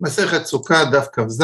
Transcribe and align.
מסכת 0.00 0.44
סוכה, 0.44 0.84
דף 0.92 1.06
כ"ז, 1.12 1.42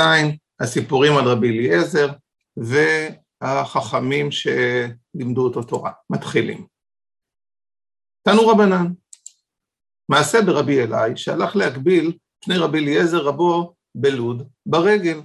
הסיפורים 0.61 1.13
על 1.17 1.25
רבי 1.25 1.49
אליעזר 1.49 2.09
והחכמים 2.57 4.29
שלימדו 4.31 5.45
אותו 5.45 5.63
תורה. 5.63 5.93
מתחילים. 6.11 6.67
תנו 8.23 8.49
רבנן, 8.49 8.87
מעשה 10.09 10.39
ברבי 10.47 10.83
אלי 10.83 11.17
שהלך 11.17 11.57
להגביל 11.57 12.19
פני 12.45 12.57
רבי 12.57 12.79
אליעזר 12.79 13.19
רבו 13.19 13.75
בלוד 13.95 14.49
ברגל. 14.67 15.21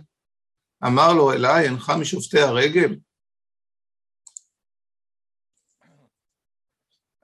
אמר 0.85 1.13
לו 1.13 1.33
אלי, 1.33 1.65
אינך 1.65 1.91
משופטי 2.01 2.39
הרגל? 2.39 2.95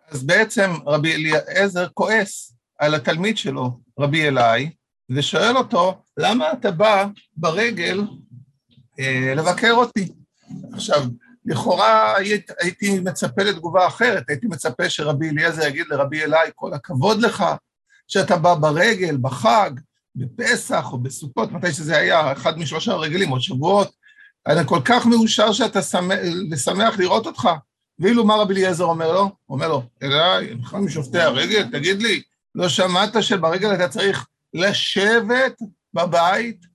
אז 0.08 0.24
בעצם 0.24 0.70
רבי 0.86 1.16
אליעזר 1.16 1.88
כועס 1.94 2.58
על 2.80 2.96
התלמיד 2.96 3.38
שלו, 3.38 3.80
רבי 4.00 4.28
אלי, 4.28 4.76
ושואל 5.10 5.58
אותו, 5.58 6.02
למה 6.18 6.52
אתה 6.52 6.72
בא 6.72 7.06
ברגל 7.38 8.02
אה, 9.00 9.34
לבקר 9.36 9.72
אותי? 9.72 10.12
עכשיו, 10.74 11.04
לכאורה 11.46 12.18
הייתי 12.60 13.00
מצפה 13.00 13.44
לתגובה 13.44 13.88
אחרת, 13.88 14.30
הייתי 14.30 14.48
מצפה 14.48 14.90
שרבי 14.90 15.30
אליעזר 15.30 15.68
יגיד 15.68 15.86
לרבי 15.90 16.24
אלי, 16.24 16.50
כל 16.56 16.74
הכבוד 16.74 17.22
לך, 17.22 17.46
שאתה 18.08 18.38
בא 18.38 18.56
ברגל, 18.56 19.18
בחג, 19.18 19.72
בפסח 20.16 20.86
או 20.92 20.98
בסוכות, 20.98 21.52
מתי 21.52 21.74
שזה 21.74 21.98
היה, 21.98 22.32
אחד 22.32 22.60
משלושה 22.60 22.92
הרגלים, 22.92 23.32
או 23.32 23.42
שבועות, 23.42 23.92
אני 24.48 24.62
כל 24.66 24.80
כך 24.86 25.06
מאושר 25.06 25.52
שאתה 25.52 25.82
שמח 26.56 27.00
לראות 27.00 27.26
אותך. 27.26 27.50
ואילו 28.00 28.26
מה 28.26 28.36
רבי 28.36 28.54
אליעזר 28.54 28.84
אומר 28.84 29.14
לו? 29.14 29.32
אומר 29.50 29.68
לו, 29.68 29.84
אליי, 30.04 30.48
אינך 30.50 30.74
משופטי 30.74 31.20
הרגל, 31.20 31.70
תגיד 31.72 32.02
לי, 32.02 32.22
לא 32.56 32.70
שמעת 32.70 33.24
שברגל 33.24 33.74
אתה 33.74 33.88
צריך 33.88 34.26
לשבת 34.56 35.62
בבית? 35.94 36.66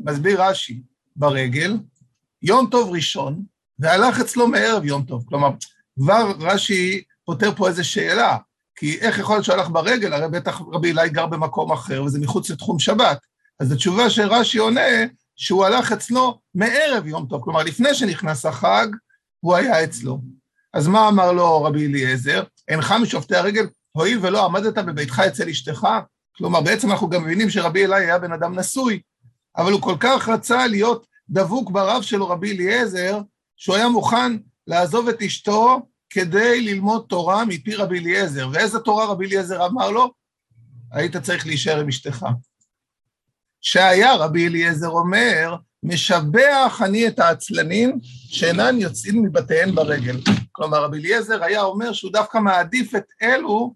מסביר 0.00 0.42
רש"י, 0.42 0.82
ברגל, 1.16 1.76
יום 2.42 2.68
טוב 2.70 2.90
ראשון, 2.90 3.42
והלך 3.78 4.20
אצלו 4.20 4.48
מערב 4.48 4.84
יום 4.84 5.02
טוב. 5.04 5.24
כלומר, 5.28 5.48
כבר 5.94 6.32
רש"י 6.40 7.02
פותר 7.24 7.54
פה 7.54 7.68
איזו 7.68 7.88
שאלה, 7.88 8.36
כי 8.76 8.98
איך 9.00 9.18
יכול 9.18 9.34
להיות 9.34 9.44
שהוא 9.44 9.54
הלך 9.54 9.68
ברגל? 9.68 10.12
הרי 10.12 10.28
בטח 10.28 10.60
רבי 10.72 10.92
אלי 10.92 11.08
גר 11.08 11.26
במקום 11.26 11.72
אחר, 11.72 12.04
וזה 12.04 12.18
מחוץ 12.20 12.50
לתחום 12.50 12.78
שבת. 12.78 13.18
אז 13.60 13.72
התשובה 13.72 14.10
שרש"י 14.10 14.58
עונה, 14.58 14.80
שהוא 15.36 15.64
הלך 15.64 15.92
אצלו 15.92 16.40
מערב 16.54 17.06
יום 17.06 17.26
טוב, 17.26 17.42
כלומר, 17.44 17.62
לפני 17.62 17.94
שנכנס 17.94 18.46
החג, 18.46 18.86
הוא 19.40 19.54
היה 19.54 19.84
אצלו. 19.84 20.20
אז 20.74 20.88
מה 20.88 21.08
אמר 21.08 21.32
לו 21.32 21.64
רבי 21.64 21.86
אליעזר? 21.86 22.42
אינך 22.68 22.94
משופטי 23.02 23.36
הרגל, 23.36 23.66
הואיל 23.98 24.18
ולא 24.22 24.44
עמדת 24.44 24.78
בביתך 24.78 25.22
אצל 25.26 25.48
אשתך? 25.48 25.86
כלומר, 26.36 26.60
בעצם 26.60 26.90
אנחנו 26.90 27.08
גם 27.08 27.22
מבינים 27.22 27.50
שרבי 27.50 27.84
אלי 27.84 27.96
היה 27.96 28.18
בן 28.18 28.32
אדם 28.32 28.58
נשוי, 28.58 29.00
אבל 29.56 29.72
הוא 29.72 29.82
כל 29.82 29.96
כך 30.00 30.28
רצה 30.28 30.66
להיות 30.66 31.06
דבוק 31.30 31.70
ברב 31.70 32.02
שלו, 32.02 32.28
רבי 32.28 32.52
אליעזר, 32.52 33.20
שהוא 33.56 33.76
היה 33.76 33.88
מוכן 33.88 34.32
לעזוב 34.66 35.08
את 35.08 35.22
אשתו 35.22 35.80
כדי 36.10 36.60
ללמוד 36.60 37.06
תורה 37.08 37.44
מפי 37.44 37.74
רבי 37.74 37.98
אליעזר. 37.98 38.48
ואיזה 38.52 38.78
תורה 38.78 39.06
רבי 39.06 39.26
אליעזר 39.26 39.66
אמר 39.66 39.90
לו? 39.90 40.12
היית 40.92 41.16
צריך 41.16 41.46
להישאר 41.46 41.80
עם 41.80 41.88
אשתך. 41.88 42.26
שהיה 43.60 44.14
רבי 44.14 44.46
אליעזר 44.46 44.88
אומר, 44.88 45.56
משבח 45.82 46.82
אני 46.84 47.08
את 47.08 47.18
העצלנים 47.18 47.98
שאינן 48.02 48.78
יוצאים 48.78 49.22
מבתיהן 49.22 49.74
ברגל. 49.74 50.20
כלומר, 50.52 50.84
רבי 50.84 50.98
אליעזר 50.98 51.44
היה 51.44 51.62
אומר 51.62 51.92
שהוא 51.92 52.12
דווקא 52.12 52.38
מעדיף 52.38 52.94
את 52.94 53.04
אלו 53.22 53.74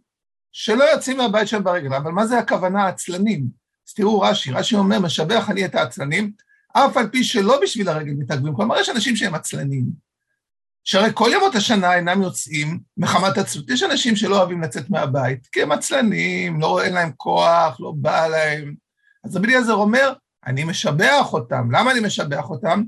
שלא 0.52 0.84
יוצאים 0.84 1.16
מהבית 1.16 1.48
שלהם 1.48 1.64
ברגל. 1.64 1.94
אבל 1.94 2.12
מה 2.12 2.26
זה 2.26 2.38
הכוונה 2.38 2.88
עצלנים? 2.88 3.46
אז 3.88 3.94
תראו 3.94 4.20
רש"י, 4.20 4.50
רש"י 4.50 4.76
אומר, 4.76 4.98
משבח 4.98 5.50
אני 5.50 5.64
את 5.64 5.74
העצלנים, 5.74 6.32
אף 6.72 6.96
על 6.96 7.08
פי 7.08 7.24
שלא 7.24 7.60
בשביל 7.62 7.88
הרגל 7.88 8.12
מתעכבים. 8.12 8.54
כלומר, 8.54 8.80
יש 8.80 8.88
אנשים 8.88 9.16
שהם 9.16 9.34
עצלנים, 9.34 9.84
שהרי 10.84 11.10
כל 11.14 11.30
ימות 11.32 11.54
השנה 11.54 11.94
אינם 11.94 12.22
יוצאים 12.22 12.80
מחמת 12.96 13.38
עצלות. 13.38 13.70
יש 13.70 13.82
אנשים 13.82 14.16
שלא 14.16 14.38
אוהבים 14.38 14.62
לצאת 14.62 14.90
מהבית, 14.90 15.46
כי 15.52 15.62
הם 15.62 15.72
עצלנים, 15.72 16.60
לא, 16.60 16.82
אין 16.82 16.94
להם 16.94 17.12
כוח, 17.16 17.80
לא 17.80 17.92
בא 17.96 18.26
להם. 18.26 18.74
אז 19.24 19.36
רבי 19.36 19.46
אליעזר 19.46 19.74
אומר, 19.74 20.12
אני 20.46 20.64
משבח 20.64 21.32
אותם. 21.32 21.68
למה 21.70 21.90
אני 21.90 22.00
משבח 22.00 22.50
אותם? 22.50 22.82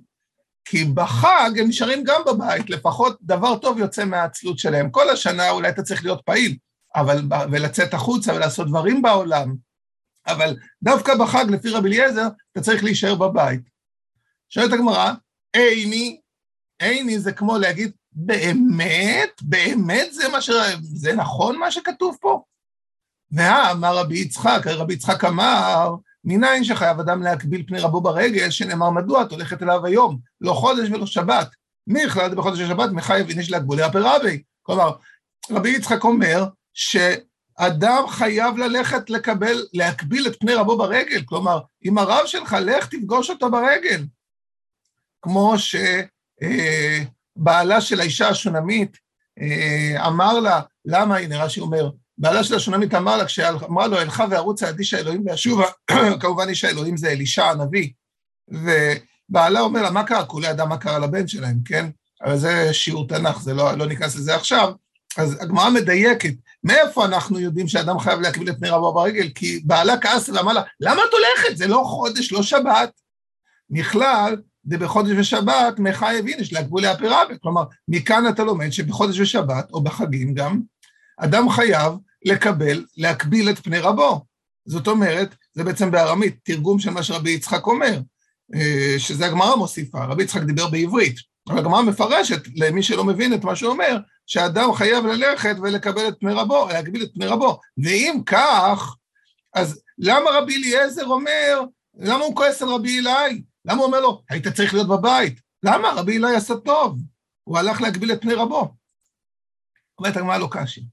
כי 0.64 0.84
בחג 0.84 1.50
הם 1.58 1.68
נשארים 1.68 2.04
גם 2.04 2.20
בבית, 2.26 2.70
לפחות 2.70 3.18
דבר 3.22 3.58
טוב 3.58 3.78
יוצא 3.78 4.04
מהעצלות 4.04 4.58
שלהם. 4.58 4.90
כל 4.90 5.10
השנה 5.10 5.50
אולי 5.50 5.68
אתה 5.68 5.82
צריך 5.82 6.04
להיות 6.04 6.20
פעיל, 6.24 6.56
אבל, 6.94 7.22
ולצאת 7.52 7.94
החוצה 7.94 8.34
ולעשות 8.34 8.68
דברים 8.68 9.02
בעולם, 9.02 9.54
אבל 10.26 10.56
דווקא 10.82 11.14
בחג, 11.14 11.44
לפי 11.48 11.68
רבי 11.68 11.88
אליעזר, 11.88 12.28
אתה 12.52 12.60
צריך 12.60 12.84
להישאר 12.84 13.14
בבית. 13.14 13.60
שואלת 14.48 14.72
הגמרא, 14.72 15.12
איני, 15.54 16.20
איני 16.80 17.18
זה 17.18 17.32
כמו 17.32 17.58
להגיד, 17.58 17.92
באמת? 18.12 19.30
באמת 19.42 20.12
זה 20.12 20.28
מה 20.28 20.40
ש... 20.40 20.50
זה 20.82 21.14
נכון 21.14 21.58
מה 21.58 21.70
שכתוב 21.70 22.16
פה? 22.20 22.42
והאמר 23.30 23.96
רבי 23.96 24.18
יצחק, 24.18 24.60
רבי 24.66 24.94
יצחק 24.94 25.24
אמר, 25.24 25.94
מניין 26.24 26.64
שחייב 26.64 27.00
אדם 27.00 27.22
להקביל 27.22 27.64
פני 27.66 27.78
רבו 27.78 28.00
ברגל, 28.00 28.50
שנאמר 28.50 28.90
מדוע 28.90 29.22
את 29.22 29.30
הולכת 29.30 29.62
אליו 29.62 29.86
היום, 29.86 30.18
לא 30.40 30.52
חודש 30.52 30.90
ולא 30.90 31.06
שבת. 31.06 31.48
מי 31.86 32.04
החלט 32.04 32.32
בחודש 32.32 32.60
השבת 32.60 32.90
מחייב 32.90 33.28
איניש 33.28 33.50
להגבולי 33.50 33.82
הפרבי. 33.82 34.42
כלומר, 34.62 34.92
רבי 35.50 35.68
יצחק 35.68 36.04
אומר 36.04 36.44
שאדם 36.74 38.04
חייב 38.08 38.56
ללכת 38.56 39.10
לקבל, 39.10 39.66
להקביל 39.72 40.26
את 40.26 40.40
פני 40.40 40.54
רבו 40.54 40.78
ברגל. 40.78 41.22
כלומר, 41.24 41.60
אם 41.84 41.98
הרב 41.98 42.26
שלך, 42.26 42.56
לך 42.60 42.86
תפגוש 42.86 43.30
אותו 43.30 43.50
ברגל. 43.50 44.04
כמו 45.22 45.54
שבעלה 47.36 47.80
של 47.80 48.00
האישה 48.00 48.28
השונמית 48.28 48.96
אה, 49.40 50.06
אמר 50.06 50.40
לה, 50.40 50.60
למה, 50.84 51.16
הנה 51.16 51.44
רש"י 51.44 51.60
אומר, 51.60 51.90
בעלה 52.18 52.44
של 52.44 52.54
השונמית 52.54 52.94
אמר 52.94 53.16
לה, 53.16 53.24
כשאמרה 53.24 53.86
לו, 53.86 54.00
אלך 54.00 54.22
וארוץ 54.30 54.62
על 54.62 54.74
איש 54.78 54.94
האלוהים 54.94 55.22
ואשובה, 55.26 55.66
כמובן 56.20 56.48
איש 56.48 56.64
האלוהים 56.64 56.96
זה 56.96 57.08
אלישע 57.08 57.44
הנביא, 57.44 57.90
ובעלה 58.48 59.60
אומר 59.60 59.82
לה, 59.82 59.90
מה 59.90 60.04
קרה? 60.04 60.24
כולי 60.24 60.50
אדם 60.50 60.68
מה 60.68 60.76
קרה 60.76 60.98
לבן 60.98 61.28
שלהם, 61.28 61.56
כן? 61.64 61.86
אבל 62.24 62.36
זה 62.36 62.74
שיעור 62.74 63.08
תנ"ך, 63.08 63.40
זה 63.40 63.54
לא, 63.54 63.72
לא 63.72 63.86
ניכנס 63.86 64.16
לזה 64.16 64.34
עכשיו. 64.34 64.72
אז 65.16 65.42
הגמרא 65.42 65.70
מדייקת, 65.70 66.34
מאיפה 66.64 67.04
אנחנו 67.04 67.40
יודעים 67.40 67.68
שאדם 67.68 67.98
חייב 67.98 68.20
להקביל 68.20 68.50
את 68.50 68.58
פני 68.58 68.68
רבו 68.68 68.94
ברגל? 68.94 69.28
כי 69.34 69.60
בעלה 69.64 69.98
כעס 69.98 70.28
ואמר 70.28 70.52
לה, 70.52 70.62
למה 70.80 71.02
את 71.08 71.12
הולכת? 71.12 71.56
זה 71.56 71.66
לא 71.66 71.82
חודש, 71.86 72.32
לא 72.32 72.42
שבת. 72.42 72.90
נכלל, 73.70 74.36
זה 74.64 74.78
בחודש 74.78 75.12
ושבת, 75.18 75.78
מחייב 75.78 76.26
איניש 76.26 76.52
להגבולי 76.52 76.88
הפירבי. 76.88 77.34
כלומר, 77.42 77.64
מכאן 77.88 78.28
אתה 78.28 78.44
לומד 78.44 78.70
שבחודש 78.70 79.20
ושבת, 79.20 79.70
או 79.70 79.82
בחגים 79.82 80.34
גם, 80.34 80.60
אדם 81.18 81.50
חייב 81.50 81.92
לקבל, 82.24 82.84
להקביל 82.96 83.50
את 83.50 83.58
פני 83.58 83.78
רבו. 83.78 84.24
זאת 84.66 84.88
אומרת, 84.88 85.34
זה 85.52 85.64
בעצם 85.64 85.90
בארמית, 85.90 86.36
תרגום 86.42 86.78
של 86.78 86.90
מה 86.90 87.02
שרבי 87.02 87.30
יצחק 87.30 87.66
אומר, 87.66 88.00
אה, 88.54 88.94
שזה 88.98 89.26
הגמרא 89.26 89.56
מוסיפה, 89.56 90.04
רבי 90.04 90.22
יצחק 90.22 90.42
דיבר 90.42 90.68
בעברית, 90.68 91.16
אבל 91.48 91.58
הגמרא 91.58 91.82
מפרשת 91.82 92.42
למי 92.54 92.82
שלא 92.82 93.04
מבין 93.04 93.34
את 93.34 93.44
מה 93.44 93.56
שהוא 93.56 93.72
אומר, 93.72 93.98
שאדם 94.26 94.74
חייב 94.74 95.06
ללכת 95.06 95.56
ולקבל 95.62 96.08
את 96.08 96.14
פני 96.20 96.32
רבו, 96.32 96.68
להגביל 96.68 97.02
את 97.02 97.10
פני 97.14 97.26
רבו. 97.26 97.60
ואם 97.84 98.20
כך, 98.26 98.96
אז 99.54 99.82
למה 99.98 100.30
רבי 100.30 100.56
אליעזר 100.56 101.06
אומר, 101.06 101.60
למה 101.98 102.24
הוא 102.24 102.36
כועס 102.36 102.62
על 102.62 102.68
רבי 102.68 102.98
אלי? 102.98 103.42
למה 103.64 103.78
הוא 103.78 103.86
אומר 103.86 104.00
לו, 104.00 104.22
היית 104.30 104.48
צריך 104.48 104.74
להיות 104.74 104.88
בבית? 104.88 105.40
למה? 105.62 105.92
רבי 105.92 106.18
אלי 106.18 106.36
עשה 106.36 106.54
טוב, 106.56 106.98
הוא 107.44 107.58
הלך 107.58 107.82
להגביל 107.82 108.12
את 108.12 108.20
פני 108.20 108.34
רבו. 108.34 108.74
אומרת 109.98 110.16
הגמרא 110.16 110.38
לא 110.38 110.48
קשי. 110.50 110.84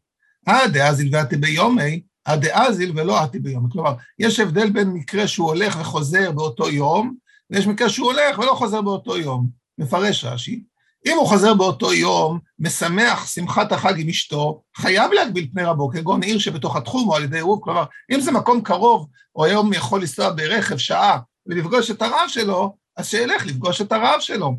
אה 0.47 0.67
דאזיל 0.67 1.15
ואתי 1.15 1.37
ביומי, 1.37 2.01
אה 2.27 2.35
דאזיל 2.35 2.99
ולא 2.99 3.23
אתי 3.23 3.39
ביומי. 3.39 3.69
כלומר, 3.71 3.93
יש 4.19 4.39
הבדל 4.39 4.69
בין 4.69 4.87
מקרה 4.87 5.27
שהוא 5.27 5.47
הולך 5.47 5.77
וחוזר 5.79 6.31
באותו 6.31 6.69
יום, 6.69 7.15
ויש 7.49 7.67
מקרה 7.67 7.89
שהוא 7.89 8.11
הולך 8.11 8.39
ולא 8.39 8.53
חוזר 8.53 8.81
באותו 8.81 9.17
יום. 9.17 9.49
מפרש 9.77 10.25
רש"י, 10.25 10.63
אם 11.05 11.17
הוא 11.17 11.27
חוזר 11.27 11.53
באותו 11.53 11.93
יום, 11.93 12.39
משמח 12.59 13.27
שמחת 13.27 13.71
החג 13.71 13.99
עם 13.99 14.09
אשתו, 14.09 14.61
חייב 14.77 15.11
להגביל 15.11 15.47
פני 15.53 15.63
רבו, 15.63 15.89
כגון 15.89 16.23
עיר 16.23 16.39
שבתוך 16.39 16.75
התחום 16.75 17.09
או 17.09 17.15
על 17.15 17.23
ידי 17.23 17.37
עירוב, 17.37 17.59
כלומר, 17.63 17.83
אם 18.11 18.21
זה 18.21 18.31
מקום 18.31 18.61
קרוב, 18.61 19.07
או 19.35 19.45
היום 19.45 19.73
יכול 19.73 20.01
לנסוע 20.01 20.31
ברכב 20.35 20.77
שעה 20.77 21.19
ולפגוש 21.45 21.91
את 21.91 22.01
הרב 22.01 22.27
שלו, 22.27 22.75
אז 22.97 23.07
שילך 23.07 23.45
לפגוש 23.45 23.81
את 23.81 23.91
הרב 23.91 24.19
שלו. 24.19 24.57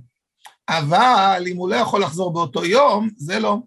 אבל 0.68 1.44
אם 1.46 1.56
הוא 1.56 1.68
לא 1.68 1.76
יכול 1.76 2.02
לחזור 2.02 2.32
באותו 2.32 2.64
יום, 2.64 3.08
זה 3.16 3.40
לא. 3.40 3.58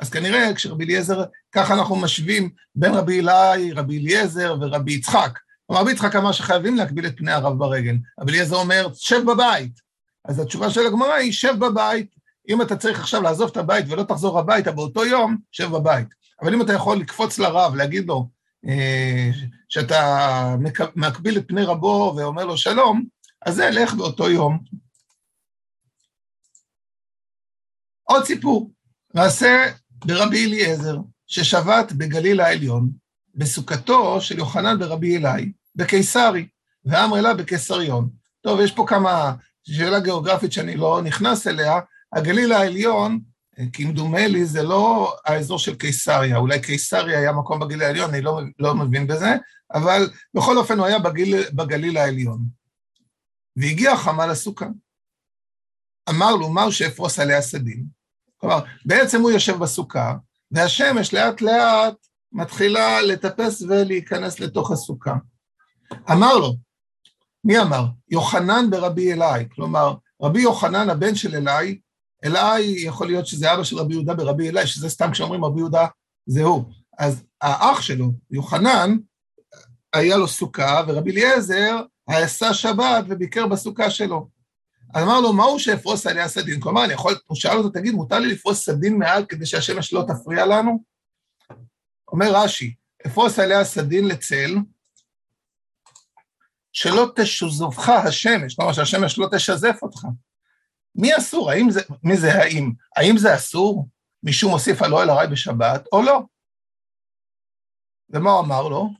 אז 0.00 0.10
כנראה 0.10 0.54
כשרבי 0.54 0.84
אליעזר, 0.84 1.24
ככה 1.52 1.74
אנחנו 1.74 1.96
משווים 1.96 2.50
בין 2.74 2.94
רבי 2.94 3.20
אלי, 3.20 3.72
רבי 3.72 3.98
אליעזר 3.98 4.56
ורבי 4.60 4.92
יצחק. 4.92 5.38
רבי 5.70 5.92
יצחק 5.92 6.16
אמר 6.16 6.32
שחייבים 6.32 6.76
להקביל 6.76 7.06
את 7.06 7.16
פני 7.16 7.32
הרב 7.32 7.58
ברגל. 7.58 7.96
רבי 8.20 8.32
אליעזר 8.32 8.56
אומר, 8.56 8.88
שב 8.94 9.20
בבית. 9.26 9.89
אז 10.24 10.38
התשובה 10.38 10.70
של 10.70 10.86
הגמרא 10.86 11.12
היא, 11.12 11.32
שב 11.32 11.54
בבית. 11.58 12.14
אם 12.48 12.62
אתה 12.62 12.76
צריך 12.76 13.00
עכשיו 13.00 13.22
לעזוב 13.22 13.50
את 13.50 13.56
הבית 13.56 13.86
ולא 13.88 14.02
תחזור 14.02 14.38
הביתה 14.38 14.72
באותו 14.72 15.04
יום, 15.04 15.36
שב 15.52 15.70
בבית. 15.70 16.08
אבל 16.42 16.54
אם 16.54 16.62
אתה 16.62 16.72
יכול 16.72 16.98
לקפוץ 16.98 17.38
לרב, 17.38 17.74
להגיד 17.74 18.06
לו, 18.06 18.28
אה, 18.68 19.30
שאתה 19.68 20.56
מקביל 20.96 21.38
את 21.38 21.48
פני 21.48 21.62
רבו 21.62 22.14
ואומר 22.16 22.44
לו 22.44 22.56
שלום, 22.56 23.04
אז 23.46 23.54
זה 23.54 23.70
לך 23.70 23.94
באותו 23.94 24.30
יום. 24.30 24.58
עוד 28.02 28.24
סיפור, 28.24 28.70
מעשה 29.14 29.72
ברבי 30.04 30.44
אליעזר, 30.44 30.96
ששבת 31.26 31.92
בגליל 31.92 32.40
העליון, 32.40 32.90
בסוכתו 33.34 34.20
של 34.20 34.38
יוחנן 34.38 34.78
ברבי 34.78 35.16
אלי, 35.16 35.52
בקיסרי, 35.76 36.46
ואמר 36.84 37.20
לה 37.20 37.34
בקיסריון. 37.34 38.10
טוב, 38.40 38.60
יש 38.60 38.72
פה 38.72 38.84
כמה, 38.88 39.34
שאלה 39.64 40.00
גיאוגרפית 40.00 40.52
שאני 40.52 40.76
לא 40.76 41.00
נכנס 41.04 41.46
אליה, 41.46 41.80
הגליל 42.12 42.52
העליון 42.52 43.20
כמדומה 43.72 44.26
לי 44.26 44.44
זה 44.44 44.62
לא 44.62 45.16
האזור 45.26 45.58
של 45.58 45.74
קיסריה, 45.74 46.36
אולי 46.36 46.60
קיסריה 46.60 47.18
היה 47.18 47.32
מקום 47.32 47.60
בגליל 47.60 47.82
העליון, 47.82 48.10
אני 48.10 48.22
לא, 48.22 48.40
לא 48.58 48.74
מבין 48.74 49.06
בזה, 49.06 49.36
אבל 49.74 50.10
בכל 50.34 50.58
אופן 50.58 50.78
הוא 50.78 50.86
היה 50.86 50.98
בגיל, 50.98 51.50
בגליל 51.52 51.96
העליון. 51.96 52.44
והגיע 53.56 53.96
חמה 53.96 54.26
לסוכה. 54.26 54.66
אמר 56.08 56.36
לו, 56.36 56.48
מהו 56.48 56.72
שאפרוס 56.72 57.18
עליה 57.18 57.42
סדין? 57.42 57.84
כלומר, 58.36 58.60
בעצם 58.84 59.20
הוא 59.20 59.30
יושב 59.30 59.56
בסוכה, 59.56 60.14
והשמש 60.50 61.14
לאט 61.14 61.40
לאט 61.40 61.94
מתחילה 62.32 63.02
לטפס 63.02 63.62
ולהיכנס 63.62 64.40
לתוך 64.40 64.70
הסוכה. 64.70 65.14
אמר 66.10 66.36
לו, 66.38 66.54
מי 67.44 67.58
אמר? 67.58 67.84
יוחנן 68.08 68.70
ברבי 68.70 69.12
אלי, 69.12 69.48
כלומר, 69.54 69.94
רבי 70.22 70.40
יוחנן, 70.40 70.90
הבן 70.90 71.14
של 71.14 71.36
אלי, 71.36 71.80
אליי 72.24 72.74
יכול 72.78 73.06
להיות 73.06 73.26
שזה 73.26 73.54
אבא 73.54 73.64
של 73.64 73.76
רבי 73.76 73.94
יהודה 73.94 74.14
ברבי 74.14 74.48
אליי, 74.48 74.66
שזה 74.66 74.88
סתם 74.88 75.10
כשאומרים 75.12 75.44
רבי 75.44 75.58
יהודה 75.58 75.86
זה 76.26 76.42
הוא. 76.42 76.64
אז 76.98 77.22
האח 77.40 77.80
שלו, 77.80 78.12
יוחנן, 78.30 78.96
היה 79.92 80.16
לו 80.16 80.28
סוכה, 80.28 80.82
ורבי 80.86 81.10
אליעזר 81.10 81.82
עשה 82.06 82.54
שבת 82.54 83.04
וביקר 83.08 83.46
בסוכה 83.46 83.90
שלו. 83.90 84.28
אז 84.94 85.04
אמר 85.04 85.20
לו, 85.20 85.32
מהו 85.32 85.58
שאפרוס 85.58 86.06
עליה 86.06 86.28
סדין? 86.28 86.60
כלומר, 86.60 86.84
אני 86.84 86.92
יכול, 86.92 87.14
הוא 87.26 87.36
שאל 87.36 87.56
אותו, 87.56 87.68
תגיד, 87.68 87.94
מותר 87.94 88.18
לי 88.18 88.28
לפרוס 88.32 88.64
סדין 88.64 88.98
מעל 88.98 89.24
כדי 89.24 89.46
שהשמש 89.46 89.92
לא 89.92 90.04
תפריע 90.08 90.46
לנו? 90.46 90.84
אומר 92.12 92.32
רש"י, 92.34 92.74
אפרוס 93.06 93.38
עליה 93.38 93.64
סדין 93.64 94.08
לצל, 94.08 94.56
שלא 96.72 97.06
תשוזבך 97.16 97.88
השמש, 97.88 98.54
כלומר 98.54 98.72
שהשמש 98.72 99.18
לא 99.18 99.26
תשזף 99.32 99.76
אותך. 99.82 100.06
מי 100.94 101.16
אסור? 101.16 101.50
האם 101.50 101.70
זה, 101.70 101.80
מי 102.02 102.16
זה 102.16 102.34
האם? 102.34 102.72
האם 102.96 103.18
זה 103.18 103.34
אסור? 103.34 103.88
מישהו 104.22 104.50
מוסיף 104.50 104.82
על 104.82 104.92
אוהל 104.92 105.10
הרי 105.10 105.26
בשבת, 105.26 105.84
או 105.92 106.02
לא? 106.02 106.20
ומה 108.10 108.30
הוא 108.30 108.40
אמר 108.40 108.68
לו? 108.68 108.90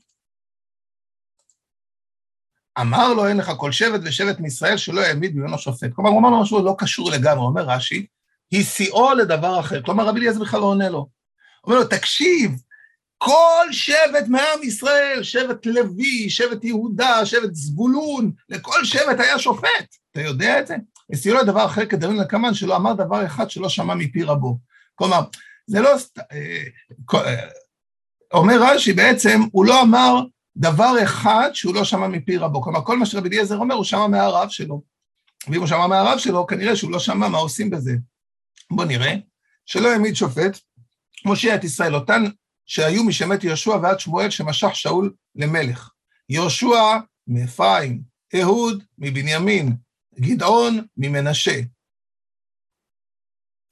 אמר 2.81 3.13
לו, 3.13 3.27
אין 3.27 3.37
לך 3.37 3.51
כל 3.57 3.71
שבט 3.71 4.01
ושבט 4.03 4.39
מישראל 4.39 4.77
שלא 4.77 5.01
העמיד 5.01 5.35
ממנו 5.35 5.57
שופט. 5.57 5.93
כלומר, 5.95 6.09
הוא 6.09 6.19
אמר 6.19 6.29
לו 6.29 6.41
משהו 6.41 6.65
לא 6.65 6.75
קשור 6.77 7.11
לגמרי, 7.11 7.45
אומר 7.45 7.61
רש"י, 7.61 8.07
הסיעו 8.53 9.13
לדבר 9.13 9.59
אחר. 9.59 9.81
כלומר, 9.81 10.07
רבי 10.07 10.19
אליעזר 10.19 10.41
בכלל 10.41 10.59
לא 10.59 10.65
עונה 10.65 10.89
לו. 10.89 10.97
הוא 10.97 11.07
אומר 11.65 11.79
לו, 11.79 11.87
תקשיב, 11.87 12.51
כל 13.23 13.67
שבט 13.71 14.27
מעם 14.27 14.63
ישראל, 14.63 15.23
שבט 15.23 15.65
לוי, 15.65 16.29
שבט 16.29 16.63
יהודה, 16.63 17.25
שבט 17.25 17.53
זבולון, 17.53 18.31
לכל 18.49 18.85
שבט 18.85 19.19
היה 19.19 19.39
שופט. 19.39 19.95
אתה 20.11 20.21
יודע 20.21 20.59
את 20.59 20.67
זה? 20.67 20.75
הסיעו 21.13 21.35
לו 21.35 21.43
דבר 21.43 21.65
אחר 21.65 21.85
כדרין 21.85 22.17
לקמן, 22.17 22.53
שלא 22.53 22.75
אמר 22.75 22.93
דבר 22.93 23.25
אחד 23.25 23.49
שלא 23.49 23.69
שמע 23.69 23.95
מפי 23.95 24.23
רבו. 24.23 24.57
כלומר, 24.95 25.21
זה 25.67 25.81
לא... 25.81 25.89
אה, 26.31 26.63
אה, 27.13 27.47
אומר 28.33 28.55
רש"י, 28.61 28.93
בעצם, 28.93 29.41
הוא 29.51 29.65
לא 29.65 29.81
אמר 29.81 30.21
דבר 30.57 30.93
אחד 31.03 31.49
שהוא 31.53 31.75
לא 31.75 31.83
שמע 31.83 32.07
מפי 32.07 32.37
רבו. 32.37 32.61
כלומר, 32.61 32.85
כל 32.85 32.97
מה 32.97 33.05
שרבי 33.05 33.29
אליעזר 33.29 33.57
אומר, 33.57 33.75
הוא 33.75 33.83
שמע 33.83 34.07
מהרב 34.07 34.49
שלו. 34.49 34.81
ואם 35.47 35.59
הוא 35.59 35.67
שמע 35.67 35.87
מהרב 35.87 36.17
שלו, 36.19 36.47
כנראה 36.47 36.75
שהוא 36.75 36.91
לא 36.91 36.99
שמע 36.99 37.27
מה 37.27 37.37
עושים 37.37 37.69
בזה. 37.69 37.93
בואו 38.71 38.87
נראה, 38.87 39.13
שלא 39.65 39.91
העמיד 39.91 40.15
שופט, 40.15 40.57
מושיע 41.25 41.55
את 41.55 41.63
ישראל, 41.63 41.95
אותן 41.95 42.23
שהיו 42.65 43.03
משמת 43.03 43.43
יהושע 43.43 43.75
ועד 43.83 43.99
שמואל 43.99 44.29
שמשך 44.29 44.75
שאול 44.75 45.13
למלך. 45.35 45.89
יהושע 46.29 46.97
מאפרים, 47.27 48.01
אהוד 48.35 48.83
מבנימין, 48.97 49.75
גדעון 50.19 50.85
ממנשה. 50.97 51.59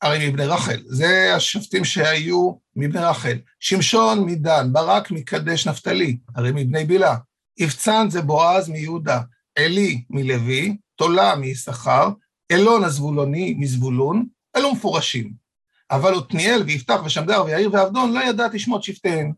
הרי 0.02 0.30
מבני 0.30 0.46
רחל, 0.46 0.82
זה 0.86 1.36
השופטים 1.36 1.86
שהיו 1.86 2.54
מבני 2.76 3.02
רחל. 3.02 3.38
שמשון 3.60 4.26
מדן, 4.26 4.74
ברק 4.74 5.12
מקדש 5.12 5.68
נפתלי, 5.68 6.18
הרי 6.36 6.52
מבני 6.56 6.86
בילה. 6.86 7.16
יבצן 7.58 8.10
זה 8.10 8.22
בועז 8.22 8.70
מיהודה, 8.70 9.22
עלי 9.58 10.04
מלוי, 10.10 10.78
תולה 10.96 11.36
מיששכר, 11.36 12.10
אלון 12.52 12.84
הזבולוני 12.84 13.56
מזבולון, 13.60 14.26
אלו 14.56 14.74
מפורשים. 14.74 15.34
אבל 15.92 16.14
עתניאל 16.16 16.64
ויפתח 16.66 17.02
ושמגר 17.06 17.44
ויאיר 17.46 17.70
ועבדון 17.74 18.14
לא 18.14 18.20
ידעתי 18.20 18.60
שמות 18.60 18.84
שבטיהם. 18.84 19.32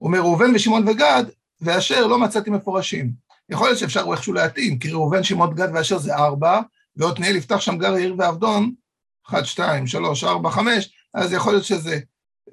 אומר, 0.00 0.18
ראובן 0.18 0.54
ושמעון 0.54 0.88
וגד, 0.88 1.24
ואשר 1.60 2.06
לא 2.06 2.18
מצאתי 2.18 2.50
מפורשים. 2.50 3.12
יכול 3.48 3.66
להיות 3.66 3.78
שאפשר 3.78 4.04
איכשהו 4.12 4.32
להתאים, 4.32 4.78
כי 4.78 4.90
ראובן, 4.90 5.22
שמעון, 5.22 5.54
גד 5.54 5.68
ואשר 5.74 5.98
זה 5.98 6.16
ארבע, 6.16 6.60
ועתניאל 6.96 7.36
יפתח 7.36 7.60
שמגר 7.60 7.98
יאיר 7.98 8.14
ועבדון, 8.18 8.72
אחד, 9.28 9.44
שתיים, 9.44 9.86
שלוש, 9.86 10.24
ארבע, 10.24 10.50
חמש, 10.50 10.94
אז 11.14 11.32
יכול 11.32 11.52
להיות 11.52 11.64
שזה 11.64 11.98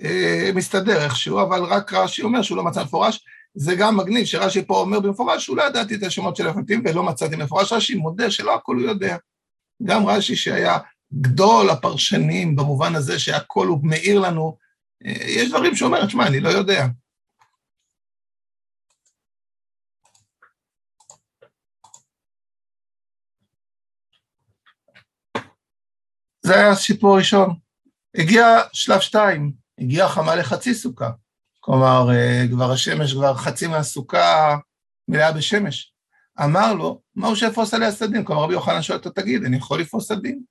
אה, 0.04 0.52
מסתדר 0.56 1.04
איכשהו, 1.04 1.42
אבל 1.42 1.64
רק 1.64 1.94
רש"י 1.94 2.22
אומר 2.22 2.42
שהוא 2.42 2.58
לא 2.58 2.64
מצא 2.64 2.84
מפורש. 2.84 3.26
זה 3.56 3.76
גם 3.76 3.98
מגניב 3.98 4.26
שרש"י 4.26 4.66
פה 4.66 4.80
אומר 4.80 5.00
במפורש 5.00 5.44
שהוא 5.44 5.58
לא 5.58 5.64
ידעתי 5.64 5.96
את 5.96 6.04
השמות 6.04 6.36
של 6.36 6.48
החלטים 6.48 6.84
ולא 6.86 7.04
מצאתי 7.04 7.36
מפורש. 7.36 7.74
רש"י 7.74 7.96
מודה 7.96 8.32
שלא 8.32 8.56
הכל 8.56 8.76
הוא 8.76 8.84
יודע. 8.84 9.18
גם 9.84 10.06
רש"י 10.06 10.36
שהיה 10.36 10.78
גדול 11.14 11.70
הפרשנים 11.70 12.56
במובן 12.56 12.96
הזה 12.96 13.20
שהכל 13.20 13.68
הוא 13.68 13.80
מאיר 13.84 14.20
לנו, 14.20 14.58
אה, 15.06 15.12
יש 15.12 15.50
דברים 15.50 15.76
שאומר, 15.76 16.08
שמע, 16.10 16.28
אני 16.28 16.40
לא 16.40 16.50
יודע. 16.50 16.88
זה 26.42 26.56
היה 26.56 26.70
הסיפור 26.70 27.16
הראשון. 27.16 27.56
הגיע 28.16 28.46
שלב 28.74 29.00
שתיים, 29.00 29.52
הגיע 29.80 30.08
חמה 30.08 30.36
לחצי 30.36 30.74
סוכה. 30.74 31.10
כלומר, 31.60 32.10
אה, 32.12 32.44
כבר 32.52 32.72
השמש, 32.72 33.14
כבר 33.14 33.36
חצי 33.36 33.68
מהסוכה 33.68 34.58
מלאה 35.08 35.32
בשמש. 35.32 35.94
אמר 36.44 36.74
לו, 36.74 37.02
מהו 37.16 37.36
שאפרוס 37.36 37.74
עליה 37.74 37.92
סדין? 37.92 38.26
כלומר, 38.26 38.44
רבי 38.44 38.54
יוחנן 38.54 38.82
שואל 38.82 38.98
אותו, 38.98 39.10
תגיד, 39.10 39.44
אני 39.44 39.58
יכול 39.58 39.80
לפרוס 39.80 40.08
סדין? 40.08 40.44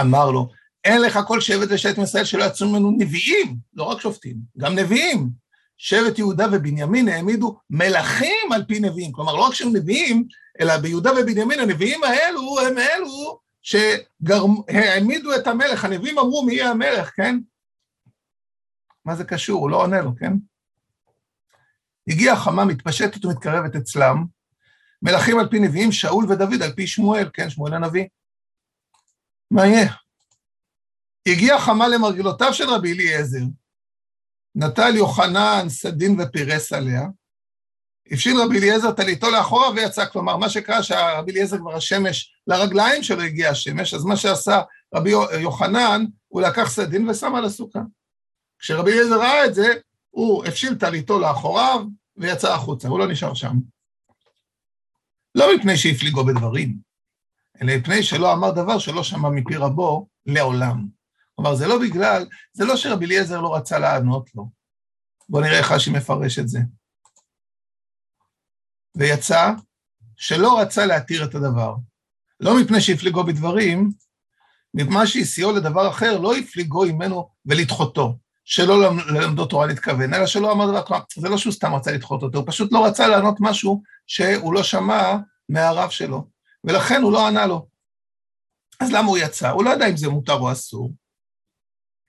אמר 0.00 0.30
לו, 0.30 0.48
אין 0.84 1.02
לך 1.02 1.18
כל 1.26 1.40
שבט 1.40 1.68
ושבט 1.70 1.98
מישראל 1.98 2.24
שלא 2.24 2.44
יצאו 2.44 2.68
ממנו 2.68 2.90
נביאים, 2.98 3.56
לא 3.74 3.84
רק 3.84 4.00
שופטים, 4.00 4.36
גם 4.58 4.74
נביאים. 4.74 5.40
שבט 5.82 6.18
יהודה 6.18 6.46
ובנימין 6.52 7.08
העמידו 7.08 7.58
מלכים 7.70 8.52
על 8.52 8.64
פי 8.64 8.80
נביאים. 8.80 9.12
כלומר, 9.12 9.36
לא 9.36 9.46
רק 9.46 9.54
שהם 9.54 9.76
נביאים, 9.76 10.24
אלא 10.60 10.76
ביהודה 10.76 11.12
ובנימין, 11.12 11.60
הנביאים 11.60 12.04
האלו 12.04 12.60
הם 12.60 12.78
אלו 12.78 13.40
שהעמידו 13.62 15.34
את 15.34 15.46
המלך. 15.46 15.84
הנביאים 15.84 16.18
אמרו 16.18 16.42
מי 16.42 16.54
יהיה 16.54 16.70
המלך, 16.70 17.10
כן? 17.16 17.38
מה 19.04 19.16
זה 19.16 19.24
קשור? 19.24 19.60
הוא 19.60 19.70
לא 19.70 19.82
עונה 19.82 20.02
לו, 20.02 20.16
כן? 20.16 20.32
הגיעה 22.08 22.36
חמה 22.36 22.64
מתפשטת 22.64 23.24
ומתקרבת 23.24 23.76
אצלם, 23.76 24.24
מלכים 25.02 25.38
על 25.38 25.48
פי 25.48 25.58
נביאים, 25.58 25.92
שאול 25.92 26.24
ודוד 26.28 26.62
על 26.62 26.72
פי 26.72 26.86
שמואל, 26.86 27.28
כן, 27.32 27.50
שמואל 27.50 27.74
הנביא. 27.74 28.04
מה 29.50 29.66
יהיה? 29.66 29.92
הגיע 31.28 31.58
חמה 31.58 31.88
למרגלותיו 31.88 32.54
של 32.54 32.70
רבי 32.70 32.92
אליעזר, 32.92 33.44
נטל 34.54 34.96
יוחנן 34.96 35.68
סדין 35.68 36.20
ופירס 36.20 36.72
עליה, 36.72 37.02
הפשיל 38.12 38.40
רבי 38.40 38.58
אליעזר 38.58 38.92
טליתו 38.92 39.30
לאחורה 39.30 39.70
ויצא, 39.70 40.06
כלומר, 40.06 40.36
מה 40.36 40.48
שקרה 40.48 40.82
שהרבי 40.82 41.32
אליעזר 41.32 41.58
כבר 41.58 41.76
השמש, 41.76 42.34
לרגליים 42.46 43.02
שלו 43.02 43.22
הגיע 43.22 43.50
השמש, 43.50 43.94
אז 43.94 44.04
מה 44.04 44.16
שעשה 44.16 44.60
רבי 44.94 45.10
יוחנן, 45.40 46.04
הוא 46.28 46.42
לקח 46.42 46.70
סדין 46.70 47.08
ושם 47.08 47.34
על 47.34 47.44
הסוכה. 47.44 47.80
כשרבי 48.58 48.92
אליעזר 48.92 49.20
ראה 49.20 49.46
את 49.46 49.54
זה, 49.54 49.66
הוא 50.10 50.44
הפשיל 50.44 50.74
טליתו 50.74 51.18
לאחוריו 51.18 51.84
ויצא 52.16 52.54
החוצה, 52.54 52.88
הוא 52.88 52.98
לא 52.98 53.08
נשאר 53.08 53.34
שם. 53.34 53.56
לא 55.34 55.56
מפני 55.56 55.76
שהפליגו 55.76 56.24
בדברים, 56.24 56.89
אלא 57.62 57.76
מפני 57.76 58.02
שלא 58.02 58.32
אמר 58.32 58.50
דבר 58.50 58.78
שלא 58.78 59.02
שמע 59.02 59.28
מפי 59.28 59.56
רבו 59.56 60.08
לעולם. 60.26 60.86
כלומר, 61.34 61.54
זה 61.54 61.66
לא 61.66 61.78
בגלל, 61.78 62.26
זה 62.52 62.64
לא 62.64 62.76
שרבי 62.76 63.06
אליעזר 63.06 63.40
לא 63.40 63.54
רצה 63.56 63.78
לענות 63.78 64.34
לו. 64.34 64.48
בואו 65.28 65.42
נראה 65.42 65.58
איך 65.58 65.72
רש"י 65.72 65.90
מפרש 65.90 66.38
את 66.38 66.48
זה. 66.48 66.60
ויצא 68.96 69.52
שלא 70.16 70.60
רצה 70.60 70.86
להתיר 70.86 71.24
את 71.24 71.34
הדבר. 71.34 71.74
לא 72.40 72.60
מפני 72.60 72.80
שהפליגו 72.80 73.24
בדברים, 73.24 73.90
מפני 74.74 75.06
שהסיעו 75.06 75.52
לדבר 75.52 75.88
אחר, 75.88 76.18
לא 76.18 76.36
הפליגו 76.36 76.84
ממנו 76.84 77.30
ולדחותו. 77.46 78.16
שלא 78.44 78.94
ללמדו 79.06 79.46
תורה 79.46 79.66
להתכוון, 79.66 80.14
אלא 80.14 80.26
שלא 80.26 80.52
אמר 80.52 80.70
דבר, 80.70 80.82
כלומר, 80.82 81.02
זה 81.16 81.28
לא 81.28 81.38
שהוא 81.38 81.52
סתם 81.52 81.74
רצה 81.74 81.92
לדחות 81.92 82.22
אותו, 82.22 82.38
הוא 82.38 82.46
פשוט 82.46 82.72
לא 82.72 82.86
רצה 82.86 83.08
לענות 83.08 83.36
משהו 83.40 83.82
שהוא 84.06 84.54
לא 84.54 84.62
שמע 84.62 85.16
מהרב 85.48 85.90
שלו, 85.90 86.26
ולכן 86.64 87.02
הוא 87.02 87.12
לא 87.12 87.26
ענה 87.26 87.46
לו. 87.46 87.68
אז 88.80 88.92
למה 88.92 89.08
הוא 89.08 89.18
יצא? 89.18 89.50
הוא 89.50 89.64
לא 89.64 89.70
ידע 89.70 89.88
אם 89.88 89.96
זה 89.96 90.08
מותר 90.08 90.32
או 90.32 90.52
אסור. 90.52 90.92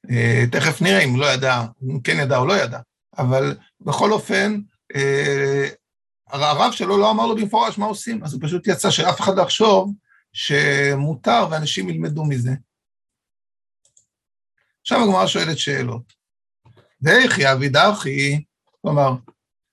אה, 0.10 0.44
תכף 0.52 0.82
נראה 0.82 1.04
אם 1.04 1.20
לא 1.20 1.26
ידע, 1.26 1.62
אם 1.84 2.02
כן 2.02 2.18
ידע 2.20 2.38
או 2.38 2.46
לא 2.46 2.54
ידע, 2.54 2.80
אבל 3.18 3.58
בכל 3.82 4.12
אופן, 4.12 4.62
אה, 4.96 5.68
הרב 6.28 6.72
שלו 6.72 6.98
לא 6.98 7.12
אמר 7.12 7.26
לו 7.26 7.36
במפורש 7.36 7.78
מה 7.78 7.86
עושים, 7.86 8.24
אז 8.24 8.34
הוא 8.34 8.42
פשוט 8.44 8.68
יצא 8.68 8.90
שאף 8.92 9.22
אחד 9.22 9.38
לא 9.38 9.42
יחשוב 9.42 9.94
שמותר 10.34 11.48
ואנשים 11.52 11.90
ילמדו 11.90 12.26
מזה. 12.26 12.52
עכשיו 14.82 15.04
הגמרא 15.04 15.28
שואלת 15.28 15.58
שאלות. 15.58 16.14
ואיכי 17.02 17.52
אבי 17.52 17.70
דרכי, 17.70 18.44
כלומר, 18.82 19.12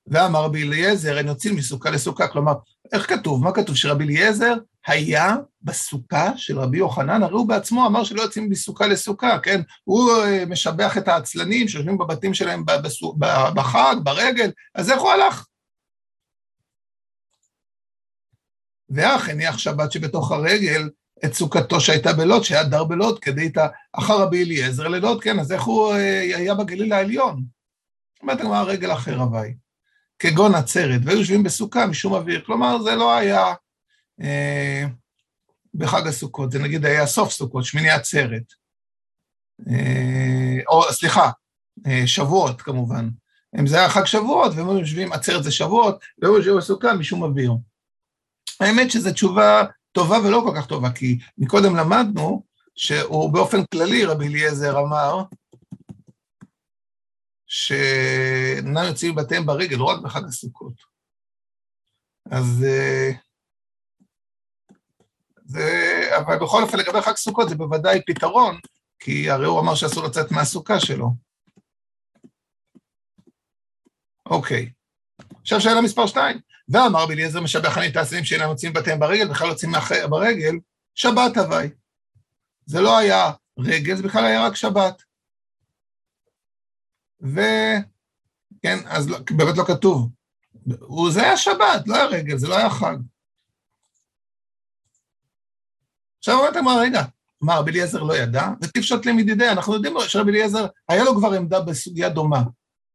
ואמר 0.06 0.44
רבי 0.44 0.62
אליעזר, 0.62 1.18
אין 1.18 1.26
יוצאים 1.26 1.56
מסוכה 1.56 1.90
לסוכה, 1.90 2.28
כלומר, 2.28 2.52
איך 2.92 3.09
כתוב? 3.09 3.45
מה 3.45 3.52
כתוב? 3.52 3.76
שרבי 3.76 4.04
אליעזר 4.04 4.54
היה 4.87 5.37
בסוכה 5.62 6.37
של 6.37 6.59
רבי 6.59 6.78
יוחנן, 6.78 7.23
הרי 7.23 7.35
הוא 7.35 7.49
בעצמו 7.49 7.87
אמר 7.87 8.04
שלא 8.04 8.23
יוצאים 8.23 8.50
מסוכה 8.50 8.87
לסוכה, 8.87 9.38
כן? 9.42 9.61
הוא 9.85 10.11
אה, 10.25 10.45
משבח 10.47 10.99
את 10.99 11.09
העצלנים 11.09 11.68
שיושבים 11.68 11.99
בבתים 11.99 12.35
שלהם 12.35 12.64
בחג, 13.54 13.97
ברגל, 14.02 14.50
אז 14.75 14.90
איך 14.90 15.00
הוא 15.00 15.11
הלך? 15.11 15.47
ואך 18.90 19.28
הניח 19.28 19.59
שבת 19.59 19.92
שבתוך 19.92 20.33
הרגל 20.33 20.88
את 21.25 21.35
סוכתו 21.35 21.80
שהייתה 21.80 22.12
בלוד, 22.12 22.42
שהיה 22.42 22.64
דר 22.64 22.85
בלוד, 22.85 23.18
כדי 23.18 23.47
את 23.47 23.59
אחר 23.92 24.23
רבי 24.23 24.45
אליעזר 24.45 24.88
ללוד, 24.88 25.23
כן, 25.23 25.40
אז 25.40 25.52
איך 25.52 25.62
הוא 25.62 25.95
אה, 25.95 26.37
היה 26.37 26.54
בגליל 26.54 26.92
העליון? 26.92 27.45
אומרת 28.23 28.40
הגמרא 28.40 28.62
רגל 28.62 28.92
אחר 28.92 29.16
הווי, 29.18 29.54
כגון 30.18 30.54
עצרת, 30.54 31.00
והיו 31.04 31.18
יושבים 31.18 31.42
בסוכה 31.42 31.87
משום 31.87 32.14
אוויר, 32.14 32.42
כלומר 32.46 32.82
זה 32.82 32.94
לא 32.94 33.14
היה 33.16 33.54
אה, 34.22 34.84
בחג 35.75 36.06
הסוכות, 36.06 36.52
זה 36.52 36.58
נגיד 36.58 36.84
היה 36.84 37.06
סוף 37.06 37.32
סוכות, 37.32 37.64
שמיני 37.64 37.90
עצרת, 37.90 38.52
אה, 39.68 40.58
או 40.68 40.82
סליחה, 40.92 41.30
אה, 41.87 42.06
שבועות 42.06 42.62
כמובן, 42.62 43.08
אם 43.58 43.66
זה 43.66 43.78
היה 43.78 43.90
חג 43.90 44.04
שבועות, 44.04 44.52
והם 44.54 44.78
יושבים, 44.78 45.12
עצרת 45.12 45.44
זה 45.44 45.52
שבועות, 45.52 45.98
והיו 46.18 46.37
יושבים 46.37 46.56
בסוכה 46.56 46.94
משום 46.94 47.22
אוויר. 47.22 47.52
האמת 48.60 48.90
שזו 48.90 49.12
תשובה 49.12 49.62
טובה 49.92 50.18
ולא 50.25 50.42
כל 50.44 50.52
כך 50.56 50.66
טובה, 50.66 50.90
כי 50.90 51.18
מקודם 51.38 51.76
למדנו 51.76 52.42
שהוא 52.76 53.32
באופן 53.32 53.64
כללי, 53.64 54.04
רבי 54.04 54.26
אליעזר 54.26 54.78
אמר, 54.80 55.22
שאינם 57.48 58.84
יוצאים 58.88 59.12
מבתיהם 59.12 59.46
ברגל, 59.46 59.76
לא 59.76 59.84
רק 59.84 60.00
בחג 60.02 60.24
הסוכות. 60.24 60.74
אז... 62.30 62.64
אה, 62.68 63.10
זה, 65.48 66.10
אבל 66.18 66.36
בכל 66.38 66.62
אופן, 66.62 66.78
לגבי 66.78 67.00
חג 67.00 67.16
סוכות 67.16 67.48
זה 67.48 67.54
בוודאי 67.54 68.00
פתרון, 68.06 68.58
כי 68.98 69.30
הרי 69.30 69.46
הוא 69.46 69.60
אמר 69.60 69.74
שאסור 69.74 70.04
לצאת 70.04 70.30
מהסוכה 70.30 70.80
שלו. 70.80 71.10
אוקיי. 74.26 74.70
עכשיו 75.40 75.60
שאלה 75.60 75.80
מספר 75.80 76.06
שתיים. 76.06 76.40
ואמר 76.68 77.02
רבי 77.02 77.14
אליעזר 77.14 77.40
משבח 77.40 77.78
אני 77.78 77.88
את 77.88 77.96
העשרים 77.96 78.24
שאינם 78.24 78.48
יוצאים 78.48 78.72
בתיהם 78.72 79.00
ברגל, 79.00 79.28
בכלל 79.28 79.48
יוצאים 79.48 79.72
ברגל, 80.10 80.54
שבת 80.94 81.36
הווי. 81.36 81.70
זה 82.66 82.80
לא 82.80 82.98
היה 82.98 83.30
רגל, 83.58 83.96
זה 83.96 84.02
בכלל 84.02 84.24
היה 84.24 84.46
רק 84.46 84.56
שבת. 84.56 85.02
וכן, 87.20 88.78
אז 88.87 89.10
לא, 89.10 89.18
באמת 89.30 89.56
לא 89.56 89.64
כתוב. 89.64 90.10
זה 91.10 91.22
היה 91.22 91.37
שבת, 91.37 91.87
לא 91.87 91.94
היה 91.94 92.04
רגל, 92.04 92.38
זה 92.38 92.48
לא 92.48 92.56
היה 92.56 92.70
חג. 92.70 92.96
עכשיו 96.18 96.38
אומרת 96.38 96.56
מה, 96.56 96.76
רגע, 96.80 97.02
מה, 97.40 97.56
רבי 97.56 97.70
אליעזר 97.70 98.02
לא 98.02 98.16
ידע? 98.16 98.48
וטיפשות 98.62 99.06
למדידי, 99.06 99.48
אנחנו 99.48 99.75
יודעים 99.75 99.94
שרבי 100.08 100.30
אליעזר, 100.30 100.66
היה 100.88 101.04
לו 101.04 101.16
כבר 101.16 101.32
עמדה 101.32 101.60
בסוגיה 101.60 102.08
דומה. 102.08 102.42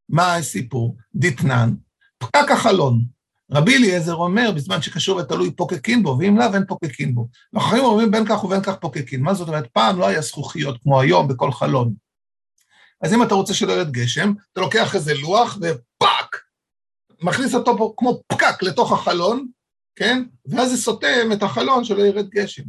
מה 0.10 0.36
הסיפור? 0.36 0.98
דתנן, 1.15 1.74
פקק 2.18 2.51
החלון. 2.51 3.03
רבי 3.51 3.75
אליעזר 3.75 4.15
אומר, 4.15 4.51
בזמן 4.56 4.82
שקשור 4.82 5.18
ותלוי 5.18 5.51
פוקקין 5.51 6.03
בו, 6.03 6.18
ואם 6.20 6.38
לאו 6.38 6.53
אין 6.53 6.65
פוקקין 6.65 7.15
בו. 7.15 7.27
ואחרים 7.53 7.84
אומרים 7.84 8.12
בין 8.12 8.25
כך 8.25 8.44
ובין 8.44 8.62
כך 8.63 8.75
פוקקין. 8.75 9.22
מה 9.22 9.34
זאת 9.34 9.48
אומרת? 9.48 9.68
פעם 9.68 10.00
לא 10.00 10.08
היה 10.08 10.22
זכוכיות 10.22 10.77
כמו 10.84 11.01
היום 11.01 11.27
בכל 11.27 11.51
חלון. 11.51 11.94
אז 13.03 13.13
אם 13.13 13.24
אתה 13.24 13.36
רוצה 13.36 13.53
שלא 13.53 13.74
ירד 13.74 13.91
גשם, 13.91 14.33
אתה 14.53 14.62
לוקח 14.62 14.95
איזה 14.95 15.13
לוח 15.13 15.57
ופאק, 15.62 16.38
מכניס 17.22 17.55
אותו 17.55 17.77
פה 17.77 17.93
כמו 17.98 18.22
פקק 18.27 18.63
לתוך 18.63 18.91
החלון, 18.91 19.48
כן? 19.95 20.24
ואז 20.45 20.72
זה 20.72 20.77
סותם 20.77 21.31
את 21.33 21.43
החלון 21.43 21.83
שלא 21.83 22.03
ירד 22.03 22.29
גשם. 22.29 22.63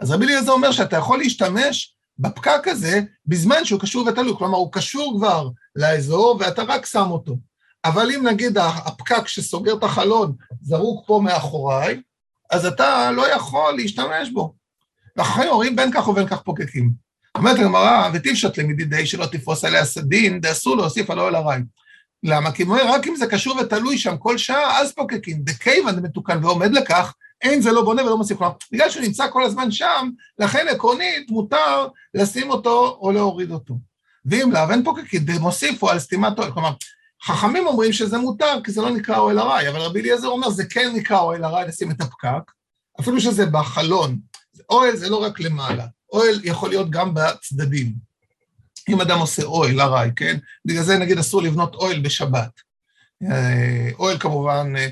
אז 0.00 0.10
רבי 0.10 0.24
אליעזר 0.24 0.52
אומר 0.52 0.72
שאתה 0.72 0.96
יכול 0.96 1.18
להשתמש 1.18 1.94
בפקק 2.18 2.68
הזה 2.68 3.00
בזמן 3.26 3.64
שהוא 3.64 3.80
קשור 3.80 4.06
ותלוי, 4.06 4.34
כלומר 4.38 4.58
הוא 4.58 4.72
קשור 4.72 5.14
כבר 5.18 5.48
לאזור 5.76 6.36
ואתה 6.40 6.62
רק 6.62 6.86
שם 6.86 7.10
אותו. 7.10 7.36
אבל 7.84 8.10
אם 8.10 8.26
נגיד 8.26 8.58
הפקק 8.58 9.28
שסוגר 9.28 9.74
את 9.74 9.84
החלון 9.84 10.32
זרוק 10.62 11.06
פה 11.06 11.20
מאחוריי, 11.24 12.00
אז 12.50 12.66
אתה 12.66 13.10
לא 13.10 13.32
יכול 13.32 13.76
להשתמש 13.76 14.30
בו. 14.30 14.54
ואחרי 15.16 15.48
אומרים 15.48 15.76
בין 15.76 15.92
כך 15.92 16.08
ובין 16.08 16.26
כך 16.26 16.42
פוקקים. 16.42 17.05
אומרת 17.38 17.58
הגמרא, 17.58 18.08
ותפשט 18.12 18.58
למדידי 18.58 19.06
שלא 19.06 19.26
תפרוס 19.26 19.64
עליה 19.64 19.84
סדין, 19.84 20.40
דאסור 20.40 20.76
להוסיף 20.76 21.10
על 21.10 21.20
אוהל 21.20 21.34
הרי. 21.34 21.56
למה? 22.22 22.52
כי 22.52 22.62
אומר, 22.62 22.90
רק 22.90 23.06
אם 23.06 23.16
זה 23.16 23.26
קשור 23.26 23.56
ותלוי 23.56 23.98
שם 23.98 24.16
כל 24.16 24.38
שעה, 24.38 24.80
אז 24.80 24.92
פוקקים. 24.92 25.42
דכיוון 25.42 25.98
מתוקן 26.02 26.44
ועומד 26.44 26.72
לכך, 26.72 27.14
אין 27.42 27.60
זה 27.60 27.72
לא 27.72 27.84
בונה 27.84 28.04
ולא 28.04 28.16
מוסיף. 28.16 28.38
כלומר, 28.38 28.52
בגלל 28.72 28.90
שהוא 28.90 29.02
נמצא 29.02 29.30
כל 29.30 29.44
הזמן 29.44 29.70
שם, 29.70 30.10
לכן 30.38 30.66
עקרונית 30.70 31.30
מותר 31.30 31.88
לשים 32.14 32.50
אותו 32.50 32.98
או 33.00 33.12
להוריד 33.12 33.50
אותו. 33.50 33.74
ואם 34.24 34.52
לאו 34.52 34.70
אין 34.70 34.84
פוקקים, 34.84 35.24
דמוסיפו 35.24 35.90
על 35.90 35.98
סתימת 35.98 36.38
אוהל. 36.38 36.52
כלומר, 36.52 36.72
חכמים 37.22 37.66
אומרים 37.66 37.92
שזה 37.92 38.18
מותר, 38.18 38.58
כי 38.64 38.72
זה 38.72 38.82
לא 38.82 38.90
נקרא 38.90 39.18
אוהל 39.18 39.38
ארעי, 39.38 39.68
אבל 39.68 39.80
רבי 39.80 40.00
אליעזר 40.00 40.28
אומר, 40.28 40.50
זה 40.50 40.64
כן 40.70 40.92
נקרא 40.94 41.18
אוהל 41.18 41.44
ארעי 41.44 41.68
לשים 41.68 41.90
את 41.90 42.00
הפקק, 42.00 42.52
אפילו 43.00 43.20
שזה 43.20 43.46
בחלון. 43.46 44.18
אוהל 44.70 44.96
זה 44.96 45.10
לא 45.10 45.22
רק 45.22 45.40
למעלה, 45.40 45.86
אוהל 46.12 46.40
יכול 46.44 46.68
להיות 46.68 46.90
גם 46.90 47.14
בצדדים. 47.14 47.92
אם 48.88 49.00
אדם 49.00 49.18
עושה 49.18 49.42
אוהל 49.42 49.80
ארעי, 49.80 50.10
כן? 50.16 50.38
בגלל 50.64 50.82
זה 50.82 50.98
נגיד 50.98 51.18
אסור 51.18 51.42
לבנות 51.42 51.74
אוהל 51.74 52.00
בשבת. 52.00 52.50
אה, 53.30 53.88
אוהל 53.98 54.18
כמובן, 54.18 54.72
אה, 54.76 54.88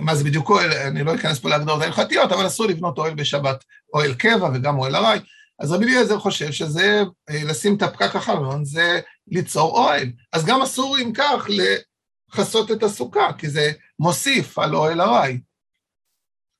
מה 0.00 0.14
זה 0.14 0.24
בדיוק 0.24 0.50
אוהל, 0.50 0.72
אני 0.72 1.04
לא 1.04 1.14
אכנס 1.14 1.38
פה 1.38 1.48
להגדרות 1.48 1.82
ההלכתיות, 1.82 2.32
אבל 2.32 2.46
אסור 2.46 2.66
לבנות 2.66 2.98
אוהל 2.98 3.14
בשבת, 3.14 3.64
אוהל 3.94 4.14
קבע 4.14 4.50
וגם 4.54 4.78
אוהל 4.78 4.96
ארעי. 4.96 5.18
אז 5.58 5.72
רבי 5.72 5.84
אליעזר 5.84 6.18
חושב 6.18 6.52
שזה, 6.52 7.02
אה, 7.30 7.44
לשים 7.44 7.76
את 7.76 7.82
הפקק 7.82 8.16
החלון, 8.16 8.64
זה 8.64 9.00
ליצור 9.28 9.70
אוהל. 9.70 10.12
אז 10.32 10.44
גם 10.44 10.62
אסור 10.62 10.98
אם 10.98 11.12
כך 11.14 11.46
לכסות 11.48 12.70
את 12.70 12.82
הסוכה, 12.82 13.32
כי 13.38 13.48
זה 13.48 13.72
מוסיף 13.98 14.58
על 14.58 14.74
אוהל 14.74 15.00
ארעי. 15.00 15.40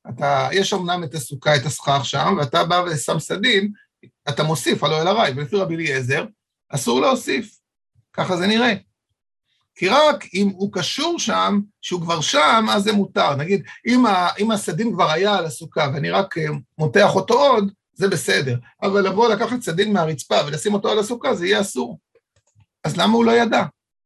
אתה, 0.09 0.49
יש 0.53 0.73
אמנם 0.73 1.05
את 1.05 1.15
הסוכה, 1.15 1.57
את 1.57 1.67
הסכך 1.67 2.01
שם, 2.05 2.37
ואתה 2.39 2.65
בא 2.65 2.83
ושם 2.87 3.19
סדין, 3.19 3.73
אתה 4.29 4.43
מוסיף 4.43 4.85
על 4.85 4.93
אוהל 4.93 5.09
ארעי, 5.09 5.33
ולפי 5.33 5.57
רבי 5.57 5.75
אליעזר, 5.75 6.25
אסור 6.69 7.01
להוסיף. 7.01 7.59
ככה 8.13 8.37
זה 8.37 8.47
נראה. 8.47 8.75
כי 9.75 9.89
רק 9.89 10.25
אם 10.35 10.49
הוא 10.55 10.73
קשור 10.73 11.19
שם, 11.19 11.61
שהוא 11.81 12.01
כבר 12.01 12.21
שם, 12.21 12.67
אז 12.71 12.83
זה 12.83 12.93
מותר. 12.93 13.37
נגיד, 13.37 13.63
אם, 13.87 14.07
ה, 14.07 14.29
אם 14.39 14.51
הסדין 14.51 14.93
כבר 14.93 15.11
היה 15.11 15.35
על 15.35 15.45
הסוכה 15.45 15.91
ואני 15.95 16.11
רק 16.11 16.39
אה, 16.39 16.45
מותח 16.79 17.15
אותו 17.15 17.35
עוד, 17.35 17.73
זה 17.93 18.09
בסדר. 18.09 18.59
אבל 18.83 19.01
לבוא 19.01 19.29
לקחת 19.29 19.61
סדין 19.61 19.93
מהרצפה 19.93 20.37
ולשים 20.47 20.75
אותו 20.75 20.89
על 20.89 20.99
הסוכה, 20.99 21.35
זה 21.35 21.47
יהיה 21.47 21.61
אסור. 21.61 21.99
אז 22.85 22.97
למה 22.97 23.13
הוא 23.13 23.25
לא 23.25 23.33
ידע? 23.33 23.63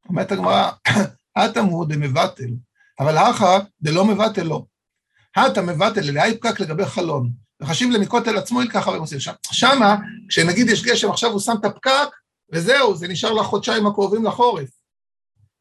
אומרת 0.09 0.33
הגמרא, 0.33 0.71
התמהו 1.37 1.85
דמבטל, 1.85 2.51
אבל 3.01 3.17
האחא 3.17 3.59
דלא 3.83 4.05
מבטל 4.05 4.43
לו. 4.43 4.67
הטה 5.37 5.63
מבטל, 5.63 6.09
אליה 6.09 6.35
פקק 6.35 6.61
לגבי 6.61 6.87
חלון. 6.87 7.31
וחשיב 7.63 7.91
למכותל 7.91 8.37
עצמו 8.37 8.61
ככה 8.71 8.91
והם 8.91 9.01
עושים 9.01 9.21
שם. 9.21 9.33
שמה, 9.53 9.97
כשנגיד 10.29 10.69
יש 10.69 10.83
גשם, 10.83 11.11
עכשיו 11.11 11.31
הוא 11.31 11.41
שם 11.41 11.55
את 11.61 11.65
הפקק, 11.65 12.09
וזהו, 12.53 12.97
זה 12.97 13.09
נשאר 13.09 13.33
לחודשיים 13.33 13.87
הקרובים 13.87 14.25
לחורף. 14.25 14.69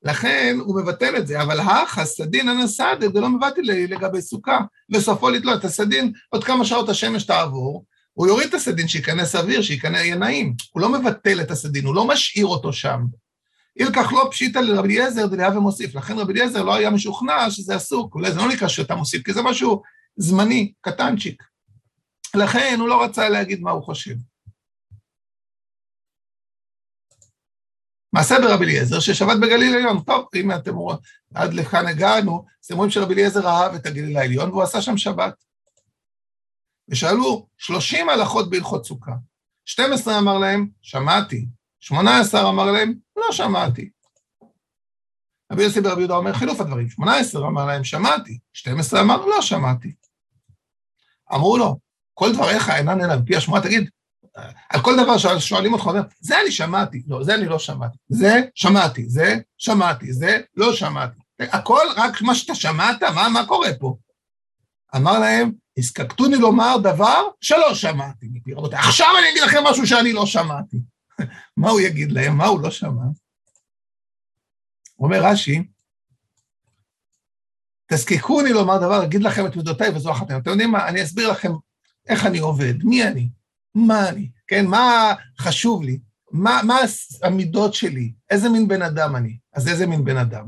לכן 0.03 0.57
הוא 0.59 0.81
מבטל 0.81 1.17
את 1.17 1.27
זה, 1.27 1.41
אבל 1.41 1.59
האחא 1.59 2.05
סדין 2.05 2.49
הנסדה 2.49 3.07
דלא 3.07 3.29
מבטל 3.29 3.61
לגבי 3.61 4.21
סוכה, 4.21 4.59
וסופו 4.93 5.29
לתלות 5.29 5.59
את 5.59 5.65
הסדין, 5.65 6.11
עוד 6.29 6.43
כמה 6.43 6.65
שעות 6.65 6.89
השמש 6.89 7.23
תעבור, 7.23 7.85
הוא 8.13 8.27
יוריד 8.27 8.47
את 8.47 8.53
הסדין, 8.53 8.87
שייכנס 8.87 9.35
אוויר, 9.35 9.61
שייכנס, 9.61 10.01
יהיה 10.01 10.15
נעים. 10.15 10.53
הוא 10.71 10.81
לא 10.81 10.89
מבטל 10.89 11.41
את 11.41 11.51
הסדין, 11.51 11.85
הוא 11.85 11.95
לא 11.95 12.07
משאיר 12.07 12.45
אותו 12.45 12.73
שם. 12.73 12.99
אילקח 13.79 14.11
לא 14.11 14.27
פשיטא 14.31 14.59
לרבי 14.59 14.97
אליעזר 14.97 15.25
דליה 15.25 15.57
ומוסיף. 15.57 15.95
לכן 15.95 16.17
רבי 16.17 16.33
אליעזר 16.33 16.63
לא 16.63 16.75
היה 16.75 16.89
משוכנע 16.89 17.51
שזה 17.51 17.75
אסור, 17.75 18.09
אולי 18.15 18.31
זה 18.31 18.37
לא 18.37 18.47
נקרא 18.47 18.67
שאתה 18.67 18.95
מוסיף, 18.95 19.25
כי 19.25 19.33
זה 19.33 19.41
משהו 19.41 19.81
זמני, 20.17 20.73
קטנצ'יק. 20.81 21.43
לכן 22.35 22.77
הוא 22.79 22.89
לא 22.89 23.03
רצה 23.03 23.29
להגיד 23.29 23.61
מה 23.61 23.71
הוא 23.71 23.83
חושב. 23.83 24.15
מעשה 28.13 28.35
ברבי 28.41 28.65
אליעזר 28.65 28.99
ששבת 28.99 29.37
בגליל 29.41 29.73
העליון. 29.75 30.03
טוב, 30.03 30.27
אם 30.35 30.51
אתם 30.51 30.75
רואים, 30.75 30.99
עד 31.33 31.53
לכאן 31.53 31.87
הגענו, 31.87 32.45
אז 32.61 32.65
אתם 32.65 32.75
רואים 32.75 32.91
שרבי 32.91 33.13
אליעזר 33.13 33.47
אהב 33.47 33.73
את 33.73 33.85
הגליל 33.85 34.17
העליון 34.17 34.49
והוא 34.49 34.63
עשה 34.63 34.81
שם 34.81 34.97
שבת. 34.97 35.43
ושאלו 36.89 37.47
30 37.57 38.09
הלכות 38.09 38.49
בהלכות 38.49 38.85
סוכה. 38.85 39.11
12 39.65 40.19
אמר 40.19 40.37
להם, 40.37 40.69
שמעתי. 40.81 41.47
18 41.79 42.49
אמר 42.49 42.71
להם, 42.71 42.93
לא 43.15 43.31
שמעתי. 43.31 43.89
רבי 45.51 45.63
יוסי 45.63 45.81
ברבי 45.81 46.01
יהודה 46.01 46.15
אומר 46.15 46.33
חילוף 46.33 46.61
הדברים. 46.61 46.89
18 46.89 47.47
אמר 47.47 47.65
להם, 47.65 47.83
שמעתי. 47.83 48.39
12 48.53 49.01
אמר, 49.01 49.25
לא 49.25 49.41
שמעתי. 49.41 49.95
אמרו 51.33 51.57
לו, 51.57 51.84
כל 52.15 52.33
דבריך 52.33 52.69
אינן 52.69 53.01
אלא 53.01 53.15
מפי 53.15 53.35
השמועה, 53.35 53.61
תגיד, 53.61 53.89
על 54.69 54.81
כל 54.81 54.93
דבר 55.03 55.39
שואלים 55.39 55.73
אותך, 55.73 55.89
זה 56.19 56.41
אני 56.41 56.51
שמעתי, 56.51 57.03
לא, 57.07 57.23
זה 57.23 57.35
אני 57.35 57.45
לא 57.45 57.59
שמעתי, 57.59 57.97
זה 58.09 58.41
שמעתי, 58.55 59.09
זה 59.09 59.35
שמעתי, 59.57 60.13
זה 60.13 60.39
לא 60.55 60.73
שמעתי. 60.73 61.19
הכל 61.39 61.81
רק 61.95 62.21
מה 62.21 62.35
שאתה 62.35 62.55
שמעת, 62.55 63.03
מה, 63.03 63.29
מה 63.29 63.45
קורה 63.45 63.69
פה? 63.79 63.97
אמר 64.95 65.19
להם, 65.19 65.51
הזקקתוני 65.77 66.35
לומר 66.35 66.77
דבר 66.83 67.27
שלא 67.41 67.75
שמעתי 67.75 68.27
מפי 68.33 68.53
רבותיי. 68.53 68.79
עכשיו 68.79 69.07
אני 69.19 69.29
אגיד 69.29 69.43
לכם 69.43 69.63
משהו 69.63 69.87
שאני 69.87 70.13
לא 70.13 70.25
שמעתי. 70.25 70.77
מה 71.57 71.69
הוא 71.69 71.79
יגיד 71.79 72.11
להם? 72.11 72.37
מה 72.37 72.45
הוא 72.45 72.61
לא 72.61 72.71
שמע? 72.71 73.03
אומר 74.99 75.25
רש"י, 75.25 75.63
תזקקוני 77.87 78.53
לומר 78.53 78.77
דבר, 78.77 79.03
אגיד 79.03 79.23
לכם 79.23 79.45
את 79.45 79.55
מידותיי 79.55 79.89
וזו 79.89 80.11
אחת. 80.11 80.31
אתם 80.31 80.49
יודעים 80.49 80.71
מה? 80.71 80.87
אני 80.87 81.03
אסביר 81.03 81.31
לכם 81.31 81.51
איך 82.07 82.25
אני 82.25 82.39
עובד, 82.39 82.83
מי 82.83 83.03
אני, 83.03 83.29
מה 83.75 84.09
אני, 84.09 84.29
כן? 84.47 84.65
מה 84.65 85.13
חשוב 85.39 85.83
לי, 85.83 85.99
מה, 86.31 86.61
מה 86.63 86.77
המידות 87.23 87.73
שלי, 87.73 88.13
איזה 88.29 88.49
מין 88.49 88.67
בן 88.67 88.81
אדם 88.81 89.15
אני. 89.15 89.37
אז 89.53 89.67
איזה 89.67 89.87
מין 89.87 90.03
בן 90.05 90.17
אדם? 90.17 90.45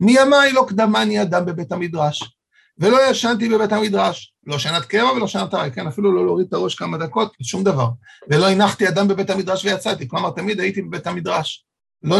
מי 0.00 0.16
מימיי 0.24 0.52
לא 0.52 0.66
קדמני 0.68 1.22
אדם 1.22 1.46
בבית 1.46 1.72
המדרש, 1.72 2.34
ולא 2.78 3.10
ישנתי 3.10 3.48
בבית 3.48 3.72
המדרש, 3.72 4.34
לא 4.46 4.58
שנת 4.58 4.84
קבע 4.84 5.12
ולא 5.12 5.26
שנת 5.28 5.54
ארעי, 5.54 5.72
כן, 5.72 5.86
אפילו 5.86 6.14
לא 6.14 6.24
להוריד 6.24 6.46
את 6.46 6.52
הראש 6.52 6.74
כמה 6.74 6.98
דקות, 6.98 7.32
שום 7.42 7.64
דבר. 7.64 7.88
ולא 8.30 8.50
הנחתי 8.50 8.88
אדם 8.88 9.08
בבית 9.08 9.30
המדרש 9.30 9.64
ויצאתי, 9.64 10.08
כלומר, 10.08 10.30
תמיד 10.30 10.60
הייתי 10.60 10.82
בבית 10.82 11.06
המדרש. 11.06 11.64
לא, 12.02 12.16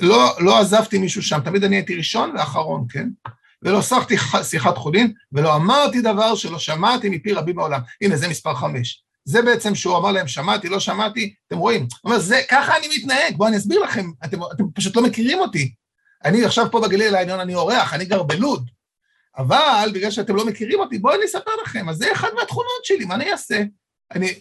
לא, 0.00 0.36
לא 0.40 0.58
עזבתי 0.58 0.98
מישהו 0.98 1.22
שם, 1.22 1.40
תמיד 1.44 1.64
אני 1.64 1.76
הייתי 1.76 1.96
ראשון 1.96 2.30
ואחרון, 2.30 2.86
כן? 2.88 3.08
ולא 3.62 3.82
שחתי 3.82 4.16
שיחת 4.42 4.76
חולין, 4.76 5.12
ולא 5.32 5.56
אמרתי 5.56 6.00
דבר 6.00 6.34
שלא 6.34 6.58
שמעתי 6.58 7.08
מפי 7.08 7.32
רבים 7.32 7.56
בעולם. 7.56 7.80
הנה, 8.00 8.16
זה 8.16 8.28
מספר 8.28 8.54
חמש. 8.54 9.02
זה 9.24 9.42
בעצם 9.42 9.74
שהוא 9.74 9.96
אמר 9.96 10.12
להם, 10.12 10.28
שמעתי, 10.28 10.68
לא 10.68 10.80
שמעתי, 10.80 11.34
אתם 11.48 11.58
רואים? 11.58 11.80
הוא 11.80 12.10
אומר, 12.10 12.18
זה, 12.18 12.40
ככה 12.50 12.76
אני 12.76 12.86
מתנהג, 12.96 13.36
בואו 13.36 13.48
אני 13.48 13.56
אסביר 13.56 13.80
לכם, 13.80 14.10
אתם, 14.24 14.38
אתם 14.54 14.64
פשוט 14.74 14.96
לא 14.96 15.02
מכירים 15.02 15.38
אותי. 15.38 15.74
אני 16.24 16.44
עכשיו 16.44 16.70
פה 16.70 16.80
בגליל 16.80 17.14
העליון, 17.14 17.40
אני 17.40 17.54
אורח, 17.54 17.94
אני 17.94 18.04
גר 18.04 18.22
בלוד. 18.22 18.70
אבל 19.38 19.90
בגלל 19.94 20.10
שאתם 20.10 20.36
לא 20.36 20.46
מכירים 20.46 20.80
אותי, 20.80 20.98
בואו 20.98 21.14
אני 21.14 21.24
אספר 21.24 21.50
לכם, 21.64 21.88
אז 21.88 21.96
זה 21.96 22.12
אחד 22.12 22.28
מהתכונות 22.38 22.84
שלי, 22.84 23.04
מה 23.04 23.14
אני 23.14 23.32
אעשה? 23.32 23.62
אני... 24.14 24.34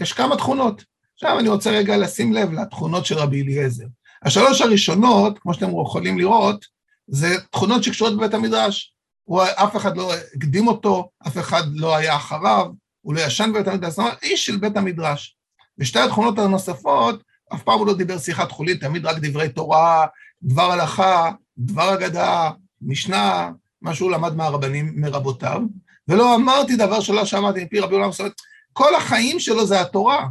יש 0.00 0.12
כמה 0.12 0.36
תכונות. 0.36 0.84
עכשיו 1.14 1.38
אני 1.38 1.48
רוצה 1.48 1.70
רגע 1.70 1.96
לשים 1.96 2.32
לב 2.32 2.52
לתכונות 2.52 3.06
של 3.06 3.14
רבי 3.14 3.42
אליעזר. 3.42 3.84
השלוש 4.22 4.60
הראשונות, 4.60 5.38
כמו 5.38 5.54
שאתם 5.54 5.70
יכולים 5.82 6.18
לראות, 6.18 6.64
זה 7.10 7.40
תכונות 7.50 7.82
שקשורות 7.82 8.16
בבית 8.16 8.34
המדרש. 8.34 8.94
הוא, 9.24 9.42
אף 9.42 9.76
אחד 9.76 9.96
לא 9.96 10.12
הקדים 10.34 10.68
אותו, 10.68 11.10
אף 11.26 11.38
אחד 11.38 11.62
לא 11.74 11.96
היה 11.96 12.16
אחריו, 12.16 12.66
הוא 13.00 13.14
לא 13.14 13.20
ישן 13.20 13.52
בבית 13.52 13.68
המדרש, 13.68 13.90
זאת 13.90 13.98
אומרת, 13.98 14.22
איש 14.22 14.46
של 14.46 14.56
בית 14.56 14.76
המדרש. 14.76 15.36
ושתי 15.78 15.98
התכונות 15.98 16.38
הנוספות, 16.38 17.22
אף 17.54 17.62
פעם 17.62 17.78
הוא 17.78 17.86
לא 17.86 17.94
דיבר 17.94 18.18
שיחת 18.18 18.50
חולין, 18.50 18.76
תמיד 18.76 19.06
רק 19.06 19.16
דברי 19.20 19.48
תורה, 19.48 20.06
דבר 20.42 20.72
הלכה, 20.72 21.30
דבר 21.58 21.94
אגדה, 21.94 22.50
משנה, 22.82 23.50
מה 23.82 23.94
שהוא 23.94 24.10
למד 24.10 24.34
מהרבנים, 24.36 24.92
מרבותיו, 24.96 25.60
ולא 26.08 26.34
אמרתי 26.34 26.76
דבר 26.76 27.00
שלא 27.00 27.24
שמעתי 27.24 27.64
מפי 27.64 27.80
רבי 27.80 27.94
עולם, 27.94 28.12
זאת 28.12 28.20
אומרת, 28.20 28.34
כל 28.72 28.94
החיים 28.94 29.40
שלו 29.40 29.66
זה 29.66 29.80
התורה, 29.80 30.26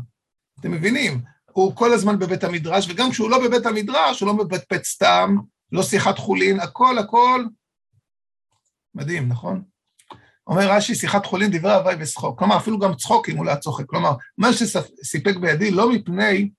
אתם 0.60 0.72
מבינים? 0.72 1.22
הוא 1.52 1.76
כל 1.76 1.94
הזמן 1.94 2.20
בבית 2.20 2.44
המדרש, 2.44 2.90
וגם 2.90 3.12
כשהוא 3.12 3.30
לא 3.30 3.48
בבית 3.48 3.66
המדרש, 3.66 4.20
הוא 4.20 4.28
לא 4.28 4.34
מפטפט 4.34 4.84
סתם, 4.84 5.36
לא 5.72 5.84
שיחת 5.84 6.18
חולין, 6.18 6.60
הכל 6.60 6.98
הכל 6.98 7.46
מדהים, 8.96 9.30
נכון? 9.30 9.64
אומר 10.48 10.72
רש"י, 10.72 10.96
שיחת 10.96 11.26
חולין, 11.26 11.52
דברי 11.52 11.74
הוואי 11.74 11.96
ושחוק. 12.00 12.40
כלומר, 12.40 12.58
אפילו 12.58 12.80
גם 12.80 12.96
צחוק 12.96 13.30
אם 13.30 13.38
הוא 13.38 13.46
לא 13.46 13.56
צוחק. 13.56 13.86
כלומר, 13.86 14.12
מה 14.38 14.54
שסיפק 14.54 15.36
בידי, 15.36 15.72
לא 15.72 15.92
מפני, 15.92 16.50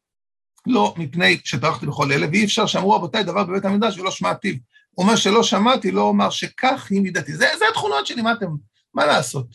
לא 0.66 0.94
מפני 0.96 1.40
שטרחתי 1.44 1.87
בכל 1.87 2.12
אלה, 2.12 2.27
ואי 2.33 2.44
אפשר 2.44 2.66
שאמרו 2.66 2.92
רבותיי 2.92 3.25
דבר 3.25 3.44
בבית 3.44 3.64
המקדש 3.64 3.99
ולא 3.99 4.11
שמעתיו. 4.11 4.55
הוא 4.90 5.05
אומר 5.05 5.16
שלא 5.16 5.42
שמעתי, 5.42 5.90
לא 5.90 6.03
אומר 6.03 6.31
שכך 6.31 6.87
היא 6.90 7.01
מידתי. 7.01 7.33
זה, 7.33 7.46
זה 7.59 7.64
התכונות 7.70 8.07
שלי, 8.07 8.23
מה 8.23 8.33
אתם, 8.33 8.46
מה 8.94 9.07
לעשות? 9.07 9.46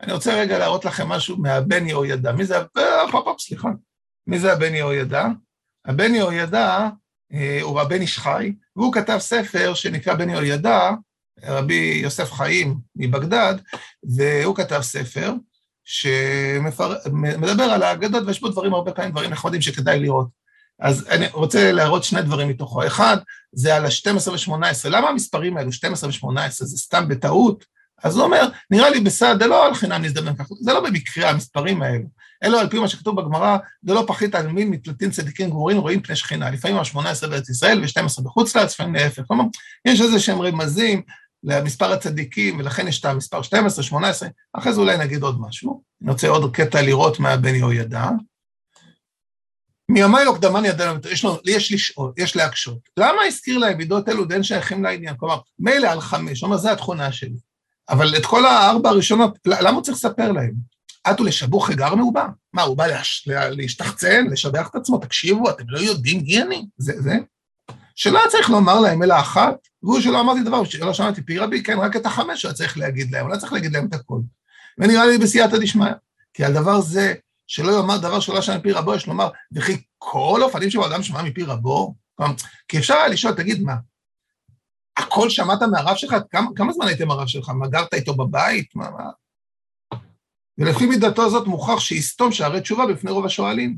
אני 0.00 0.12
רוצה 0.12 0.34
רגע 0.34 0.58
להראות 0.58 0.84
לכם 0.84 1.08
משהו 1.08 1.36
מהבן 1.36 1.86
יהוידע. 1.86 2.32
מי 2.32 2.44
זה, 2.44 2.58
הופ, 2.58 3.26
הופ, 3.26 3.40
סליחה. 3.40 3.68
מי 4.26 4.38
זה 4.38 4.52
הבן 4.52 4.74
יהוידע? 4.74 5.26
הבן 5.90 6.14
יהוידע 6.14 6.88
אה, 7.32 7.58
הוא 7.62 7.80
הבן 7.80 8.00
איש 8.00 8.18
חי, 8.18 8.52
והוא 8.76 8.92
כתב 8.92 9.18
ספר 9.20 9.74
שנקרא 9.74 10.14
בן 10.14 10.30
יהוידע, 10.30 10.90
רבי 11.44 12.00
יוסף 12.02 12.32
חיים 12.32 12.76
מבגדד, 12.96 13.54
והוא 14.16 14.56
כתב 14.56 14.80
ספר 14.82 15.32
שמדבר 15.84 17.64
על 17.64 17.82
האגדות, 17.82 18.22
ויש 18.26 18.40
בו 18.40 18.48
דברים, 18.48 18.74
הרבה 18.74 18.92
פעמים 18.92 19.10
דברים 19.10 19.30
נחמדים 19.30 19.62
שכדאי 19.62 20.00
לראות. 20.00 20.28
אז 20.80 21.06
אני 21.08 21.26
רוצה 21.32 21.72
להראות 21.72 22.04
שני 22.04 22.22
דברים 22.22 22.48
מתוכו. 22.48 22.86
אחד, 22.86 23.16
זה 23.52 23.76
על 23.76 23.84
ה-12 23.84 24.30
ו-18. 24.30 24.88
למה 24.90 25.08
המספרים 25.08 25.56
האלו, 25.56 25.72
12 25.72 26.10
ו-18, 26.10 26.50
זה 26.50 26.78
סתם 26.78 27.08
בטעות? 27.08 27.64
אז 28.02 28.16
הוא 28.16 28.24
אומר, 28.24 28.48
נראה 28.70 28.90
לי 28.90 29.00
בסעד, 29.00 29.42
זה 29.42 29.46
לא 29.46 29.66
על 29.66 29.74
חינם 29.74 30.02
נזדמן 30.02 30.36
ככה, 30.36 30.54
זה 30.60 30.72
לא 30.72 30.80
במקרה 30.80 31.30
המספרים 31.30 31.82
האלו. 31.82 32.04
אלא 32.42 32.60
על 32.60 32.68
פי 32.68 32.78
מה 32.78 32.88
שכתוב 32.88 33.20
בגמרא, 33.20 33.58
דלא 33.84 34.04
פחית 34.06 34.34
על 34.34 34.46
מין 34.46 34.70
מתלתין 34.70 35.10
צדיקים 35.10 35.50
גמורים 35.50 35.78
רואים 35.78 36.02
פני 36.02 36.16
שכינה. 36.16 36.50
לפעמים 36.50 36.76
ה-18 36.76 37.26
בארץ 37.26 37.50
ישראל 37.50 37.80
ו-12 37.80 38.22
בחוץ 38.22 38.56
לארץ, 38.56 38.72
לפעמים 38.72 38.94
להפך. 38.94 39.22
כלומר, 39.26 39.44
יש 39.84 40.00
איזה 40.00 40.20
שהם 40.20 40.40
רמזים 40.40 41.02
למספר 41.44 41.92
הצדיקים, 41.92 42.58
ולכן 42.58 42.88
יש 42.88 43.00
את 43.00 43.04
המספר 43.04 43.42
12, 43.42 43.84
18, 43.84 44.28
אחרי 44.52 44.72
זה 44.72 44.80
אולי 44.80 44.98
נגיד 44.98 45.22
עוד 45.22 45.40
משהו. 45.40 45.82
אני 46.02 46.10
רוצה 46.10 46.28
עוד 46.28 46.56
קטע 46.56 46.82
לראות 46.82 47.20
מה 47.20 47.36
בן 47.36 47.54
יהוידע. 47.54 48.08
מימיי 49.90 50.24
לא 50.24 50.34
קדמני 50.36 50.68
ידענו, 50.68 51.00
יש, 51.10 51.24
לו, 51.24 51.38
יש 51.44 51.72
לשאול, 51.72 52.12
יש 52.16 52.36
להקשות. 52.36 52.78
למה 52.96 53.22
הזכיר 53.26 53.58
להם 53.58 53.78
מידות 53.78 54.08
אלו 54.08 54.24
דיין 54.24 54.42
שייכים 54.42 54.84
לעניין? 54.84 55.16
כלומר, 55.16 55.38
מילא 55.58 55.88
על 55.88 56.00
חמש, 56.00 56.42
אומר, 56.42 56.56
זו 56.56 56.70
התכונה 56.70 57.12
שלי. 57.12 57.36
אבל 57.88 58.16
את 58.16 58.26
כל 58.26 58.46
הארבע 58.46 58.88
הראשונות, 58.88 59.38
למה 59.46 59.70
הוא 59.70 59.82
צריך 59.82 59.96
לספר 59.96 60.32
להם? 60.32 60.52
עטו 61.10 61.24
לשבוך 61.24 61.66
חגר 61.66 61.94
מעובה. 61.94 62.26
מה, 62.52 62.62
הוא 62.62 62.76
בא 62.76 62.86
להש... 62.86 63.28
להשתחצן, 63.28 64.26
לשבח 64.30 64.68
את 64.70 64.74
עצמו? 64.74 64.98
תקשיבו, 64.98 65.50
אתם 65.50 65.64
לא 65.68 65.78
יודעים 65.78 66.22
מי 66.22 66.42
אני? 66.42 66.66
זה, 66.78 66.92
זה. 67.02 67.16
שלא 67.94 68.20
צריך 68.28 68.50
לומר 68.50 68.80
להם 68.80 69.02
אלא 69.02 69.18
אחת, 69.18 69.54
והוא 69.82 70.00
שלא 70.00 70.20
אמרתי 70.20 70.42
דבר, 70.42 70.64
שלא 70.64 70.94
שמעתי 70.94 71.22
פי 71.22 71.38
רבי, 71.38 71.62
כן, 71.62 71.78
רק 71.78 71.96
את 71.96 72.06
החמש 72.06 72.44
היה 72.44 72.54
צריך 72.54 72.78
להגיד 72.78 73.10
להם, 73.10 73.28
לא 73.28 73.36
צריך 73.36 73.52
להגיד 73.52 73.72
להם 73.72 73.86
את 73.86 73.94
הכול. 73.94 74.22
ונראה 74.78 75.06
לי 75.06 75.18
בסייעתא 75.18 75.58
דשמיא, 75.58 75.92
כי 76.34 76.44
על 76.44 76.52
דבר 76.52 76.80
זה, 76.80 77.14
שלא 77.46 77.72
יאמר 77.72 77.98
דבר 77.98 78.20
שלא 78.20 78.42
שמע 78.42 78.56
מפי 78.56 78.72
רבו, 78.72 78.94
יש 78.94 79.06
לומר, 79.06 79.28
וכי 79.52 79.82
כל 79.98 80.40
אופנים 80.42 80.70
שבו 80.70 80.86
אדם 80.86 81.02
שמע 81.02 81.22
מפי 81.22 81.42
רבו? 81.42 81.94
כי 82.68 82.78
אפשר 82.78 82.94
היה 82.94 83.08
לשאול, 83.08 83.34
תגיד, 83.34 83.62
מה, 83.62 83.74
הכל 84.96 85.30
שמעת 85.30 85.62
מהרב 85.62 85.96
שלך? 85.96 86.16
כמה, 86.30 86.50
כמה 86.56 86.72
זמן 86.72 86.86
הייתם 86.86 87.10
הרב 87.10 87.26
שלך? 87.26 87.48
מה, 87.48 87.68
גרת 87.68 87.94
איתו 87.94 88.14
בבית? 88.14 88.76
מה, 88.76 88.90
מה? 88.90 89.04
ולפי 90.60 90.86
מידתו 90.86 91.22
הזאת 91.22 91.46
מוכרח 91.46 91.80
שיסתום 91.80 92.32
שערי 92.32 92.60
תשובה 92.60 92.86
בפני 92.86 93.10
רוב 93.10 93.26
השואלים. 93.26 93.76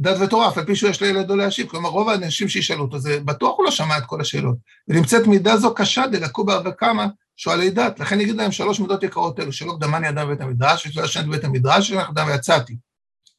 דת 0.00 0.20
ותורה, 0.20 0.48
אף 0.48 0.58
על 0.58 0.66
פי 0.66 0.76
שהוא 0.76 0.90
יש 0.90 1.02
לילדו 1.02 1.36
להשיב. 1.36 1.68
כלומר, 1.68 1.88
רוב 1.88 2.08
האנשים 2.08 2.48
שישאלו 2.48 2.84
אותו, 2.84 2.98
זה 2.98 3.20
בטוח 3.20 3.56
הוא 3.56 3.64
לא 3.64 3.70
שמע 3.70 3.98
את 3.98 4.02
כל 4.06 4.20
השאלות. 4.20 4.56
ונמצאת 4.88 5.26
מידה 5.26 5.56
זו 5.56 5.74
קשה 5.74 6.06
דלקו 6.06 6.44
בה 6.44 6.60
וכמה 6.64 7.06
שואלי 7.36 7.70
דת. 7.70 8.00
לכן 8.00 8.18
נגיד 8.18 8.36
להם 8.36 8.52
שלוש 8.52 8.80
מידות 8.80 9.02
יקרות 9.02 9.40
אלו, 9.40 9.52
שלא 9.52 9.72
קדמני 9.72 10.08
אדם 10.08 10.26
בבית 10.26 10.40
המדרש, 10.40 10.86
ושלא 10.86 11.04
ישן 11.04 11.28
בבית 11.28 11.44
המדרש, 11.44 11.90
ושלא 11.90 12.02
אדם 12.08 12.26
ויצאתי. 12.26 12.76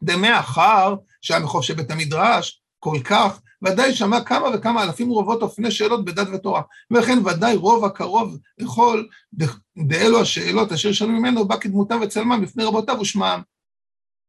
דמאחר 0.04 0.96
שהיה 1.22 1.40
מחוף 1.40 1.66
של 1.66 1.74
בית 1.74 1.92
המדרש, 1.92 2.62
כל 2.80 2.98
כך, 3.04 3.40
ודאי 3.62 3.93
שמע 3.93 4.22
כמה 4.22 4.48
וכמה 4.54 4.84
אלפים 4.84 5.13
רבות 5.13 5.41
אופני 5.41 5.72
שאלות 5.72 6.06
בדת 6.06 6.28
ותורה. 6.34 6.62
ולכן 6.91 7.17
ודאי 7.26 7.56
רוב 7.56 7.86
הקרוב 7.86 8.38
יכול, 8.60 9.08
באלו 9.76 10.22
השאלות 10.22 10.72
אשר 10.72 10.91
שאלו 10.91 11.12
ממנו, 11.12 11.48
בא 11.48 11.58
כדמותם 11.58 12.00
וצלמם 12.02 12.41
בפני 12.41 12.63
רבותיו 12.63 12.98
ושמעם. 13.02 13.41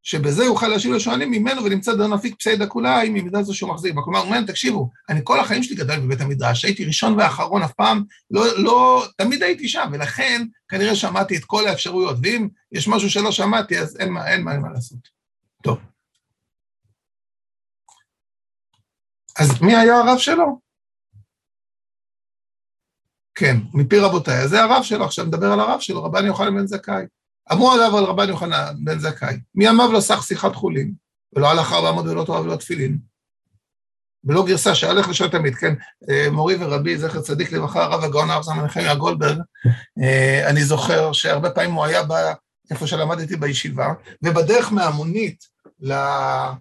שבזה 0.02 0.44
יוכל 0.44 0.68
להשיב 0.68 0.92
לשואלים 0.92 1.30
ממנו 1.30 1.64
ונמצא 1.64 1.94
דן 1.94 2.12
אפיק 2.12 2.34
פסיידא 2.38 2.66
כולאי 2.66 3.08
ממידה 3.08 3.42
זו 3.42 3.54
שהוא 3.54 3.70
מחזיק. 3.70 3.94
כלומר, 4.04 4.18
הוא 4.18 4.26
אומר, 4.26 4.42
תקשיבו, 4.42 4.90
אני 5.08 5.20
כל 5.24 5.40
החיים 5.40 5.62
שלי 5.62 5.76
גדל 5.76 6.00
בבית 6.00 6.20
המדרש, 6.20 6.64
הייתי 6.64 6.84
ראשון 6.84 7.18
ואחרון 7.18 7.62
אף 7.62 7.72
פעם, 7.72 8.02
לא, 8.30 8.58
לא, 8.58 9.04
תמיד 9.16 9.42
הייתי 9.42 9.68
שם, 9.68 9.88
ולכן 9.92 10.46
כנראה 10.68 10.94
שמעתי 10.94 11.36
את 11.36 11.44
כל 11.44 11.66
האפשרויות, 11.66 12.16
ואם 12.22 12.48
יש 12.72 12.88
משהו 12.88 13.10
שלא 13.10 13.32
שמעתי, 13.32 13.78
אז 13.78 13.96
אין 14.00 14.12
מה, 14.12 14.28
אין 14.28 14.42
מה, 14.42 14.52
אין 14.52 14.60
מה 14.60 14.68
לעשות. 14.74 14.98
טוב. 15.62 15.78
אז 19.38 19.62
מי 19.62 19.76
היה 19.76 19.98
הרב 19.98 20.18
שלו? 20.18 20.60
כן, 23.34 23.56
מפי 23.74 23.98
רבותיי. 23.98 24.42
אז 24.42 24.50
זה 24.50 24.62
הרב 24.62 24.82
שלו, 24.82 25.04
עכשיו 25.04 25.24
נדבר 25.24 25.52
על 25.52 25.60
הרב 25.60 25.80
שלו, 25.80 26.04
רבן 26.04 26.26
יוחנן 26.26 26.56
בן 26.56 26.66
זכאי. 26.66 27.04
אמרו 27.52 27.72
עליו 27.72 27.98
על 27.98 28.04
רבן 28.04 28.28
יוחנן 28.28 28.74
בן 28.84 28.98
זכאי, 28.98 29.36
מי 29.54 29.68
אמר 29.68 29.86
לו 29.86 30.00
סך 30.00 30.22
שיחת 30.22 30.54
חולין, 30.54 30.92
ולא 31.36 31.50
הלך 31.50 31.72
ארבע 31.72 31.92
מאות 31.92 32.06
ולא 32.06 32.24
תורה 32.24 32.40
ולא 32.40 32.56
תפילין. 32.56 32.98
ולא 34.24 34.46
גרסה 34.46 34.74
שהלך 34.74 35.08
לשאול 35.08 35.28
תמיד, 35.28 35.54
כן, 35.54 35.74
אה, 36.10 36.30
מורי 36.30 36.56
ורבי, 36.60 36.98
זכר 36.98 37.20
צדיק 37.20 37.52
לברכה, 37.52 37.84
הרב 37.84 38.04
הגאון 38.04 38.30
הרב 38.30 38.42
זמן 38.42 38.64
נחמיה 38.64 38.94
גולדברג, 38.94 39.38
אה, 40.02 40.50
אני 40.50 40.64
זוכר 40.64 41.12
שהרבה 41.12 41.50
פעמים 41.50 41.72
הוא 41.72 41.84
היה 41.84 42.02
בא, 42.02 42.32
איפה 42.70 42.86
שלמדתי 42.86 43.36
בישיבה, 43.36 43.92
ובדרך 44.22 44.72
מהמונית 44.72 45.44
אה, 45.90 46.52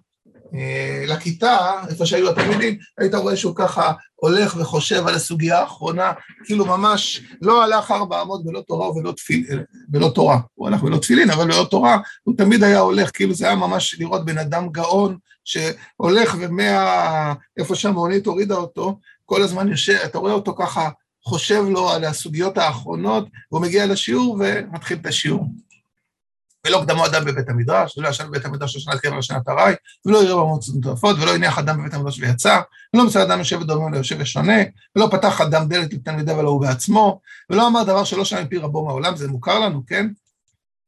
לכיתה, 1.06 1.82
איפה 1.88 2.06
שהיו 2.06 2.30
התלמידים, 2.30 2.78
היית 2.98 3.14
רואה 3.14 3.36
שהוא 3.36 3.54
ככה 3.56 3.92
הולך 4.14 4.56
וחושב 4.56 5.06
על 5.06 5.14
הסוגיה 5.14 5.58
האחרונה, 5.58 6.12
כאילו 6.44 6.66
ממש 6.66 7.20
לא 7.42 7.64
הלך 7.64 7.90
ארבע 7.90 8.22
אמות 8.22 8.44
בלא 8.44 8.60
תורה 8.60 8.96
ולא 8.96 9.12
תפילין, 9.12 9.64
ולא 9.92 10.10
תורה, 10.14 10.38
הוא 10.54 10.68
הלך 10.68 10.82
בלא 10.82 10.98
תפילין, 10.98 11.30
אבל 11.30 11.44
בלא 11.44 11.66
תורה, 11.70 11.98
הוא 12.22 12.34
תמיד 12.36 12.64
היה 12.64 12.78
הולך, 12.78 13.10
כאילו 13.14 13.34
זה 13.34 13.46
היה 13.46 13.56
ממש 13.56 13.96
לראות 13.98 14.24
בן 14.24 14.38
אדם 14.38 14.68
גאון, 14.68 15.16
שהולך 15.44 16.36
ומה... 16.38 17.34
איפה 17.56 17.74
שהמעונית 17.74 18.26
הורידה 18.26 18.54
אותו, 18.54 18.98
כל 19.26 19.42
הזמן 19.42 19.68
יושב, 19.68 19.98
אתה 20.04 20.18
רואה 20.18 20.32
אותו 20.32 20.54
ככה, 20.58 20.88
חושב 21.24 21.64
לו 21.68 21.90
על 21.90 22.04
הסוגיות 22.04 22.58
האחרונות, 22.58 23.28
והוא 23.52 23.62
מגיע 23.62 23.86
לשיעור 23.86 24.40
ומתחיל 24.40 24.98
את 25.00 25.06
השיעור. 25.06 25.46
ולא 26.66 26.82
קדמו 26.84 27.06
אדם 27.06 27.24
בבית 27.24 27.48
המדרש, 27.48 27.98
ולא 27.98 28.08
ישן 28.08 28.26
בבית 28.28 28.44
המדרש 28.44 28.76
לשנת 28.76 29.00
קבע 29.00 29.18
לשנת 29.18 29.48
ארעי, 29.48 29.74
ולא 30.06 30.24
יראה 30.24 30.36
במועצות 30.36 30.74
מטורפות, 30.76 31.16
ולא 31.20 31.34
הניח 31.34 31.58
אדם 31.58 31.80
בבית 31.80 31.94
המדרש 31.94 32.20
ויצא, 32.20 32.60
ולא 32.94 33.06
מצא 33.06 33.22
אדם 33.22 33.38
יושב 33.38 33.60
ודומה 33.60 33.86
ולא 33.86 33.96
יושב 33.96 34.16
ושונה, 34.18 34.58
ולא 34.96 35.08
פתח 35.10 35.40
אדם 35.40 35.68
דלת 35.68 35.92
לתלמידיו 35.92 36.36
ולא 36.36 36.50
הוא 36.50 36.60
בעצמו, 36.60 37.20
ולא 37.50 37.66
אמר 37.68 37.82
דבר 37.82 38.04
שלא 38.04 38.24
שמע 38.24 38.42
מפי 38.42 38.58
רבו 38.58 38.84
מהעולם, 38.84 39.16
זה 39.16 39.28
מוכר 39.28 39.58
לנו, 39.58 39.82
כן? 39.86 40.06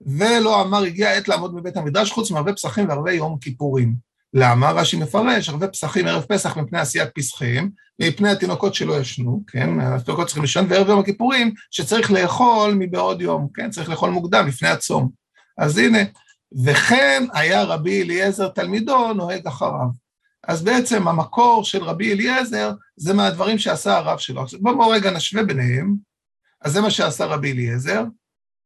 ולא 0.07 0.63
אמר 0.63 0.83
הגיע 0.83 1.11
עת 1.11 1.29
לעמוד 1.29 1.55
בבית 1.55 1.77
המדרש 1.77 2.11
חוץ 2.11 2.31
מהרבה 2.31 2.53
פסחים 2.53 2.89
והרבה 2.89 3.13
יום 3.13 3.39
כיפורים. 3.41 4.13
למה? 4.35 4.71
רש"י 4.71 4.97
מפרש, 4.97 5.49
הרבה 5.49 5.69
פסחים 5.69 6.07
ערב 6.07 6.23
פסח 6.23 6.57
מפני 6.57 6.79
עשיית 6.79 7.09
פסחיהם, 7.15 7.71
מפני 7.99 8.31
התינוקות 8.31 8.75
שלא 8.75 9.01
ישנו, 9.01 9.43
כן? 9.47 9.81
התינוקות 9.81 10.27
צריכים 10.27 10.43
לישון, 10.43 10.67
וערב 10.69 10.89
יום 10.89 11.01
הכיפורים 11.01 11.55
שצריך 11.71 12.11
לאכול 12.11 12.75
מבעוד 12.79 13.21
יום, 13.21 13.49
כן? 13.55 13.71
צריך 13.71 13.89
לאכול 13.89 14.11
מוקדם 14.11 14.47
לפני 14.47 14.69
הצום. 14.69 15.22
אז 15.59 15.79
הנה, 15.79 15.99
וכן 16.65 17.25
היה 17.33 17.63
רבי 17.63 18.03
אליעזר 18.03 18.49
תלמידו 18.49 19.13
נוהג 19.13 19.47
אחריו. 19.47 19.89
אז 20.49 20.63
בעצם 20.63 21.09
המקור 21.09 21.65
של 21.65 21.85
רבי 21.85 22.13
אליעזר 22.13 22.73
זה 22.97 23.15
מהדברים 23.15 23.59
שעשה 23.59 23.97
הרב 23.97 24.19
שלו. 24.19 24.43
עכשיו 24.43 24.61
בואו 24.61 24.89
רגע 24.89 25.11
נשווה 25.11 25.45
ביניהם, 25.45 25.97
אז 26.61 26.73
זה 26.73 26.81
מה 26.81 26.91
שעשה 26.91 27.25
רבי 27.25 27.53
אליעזר, 27.53 28.05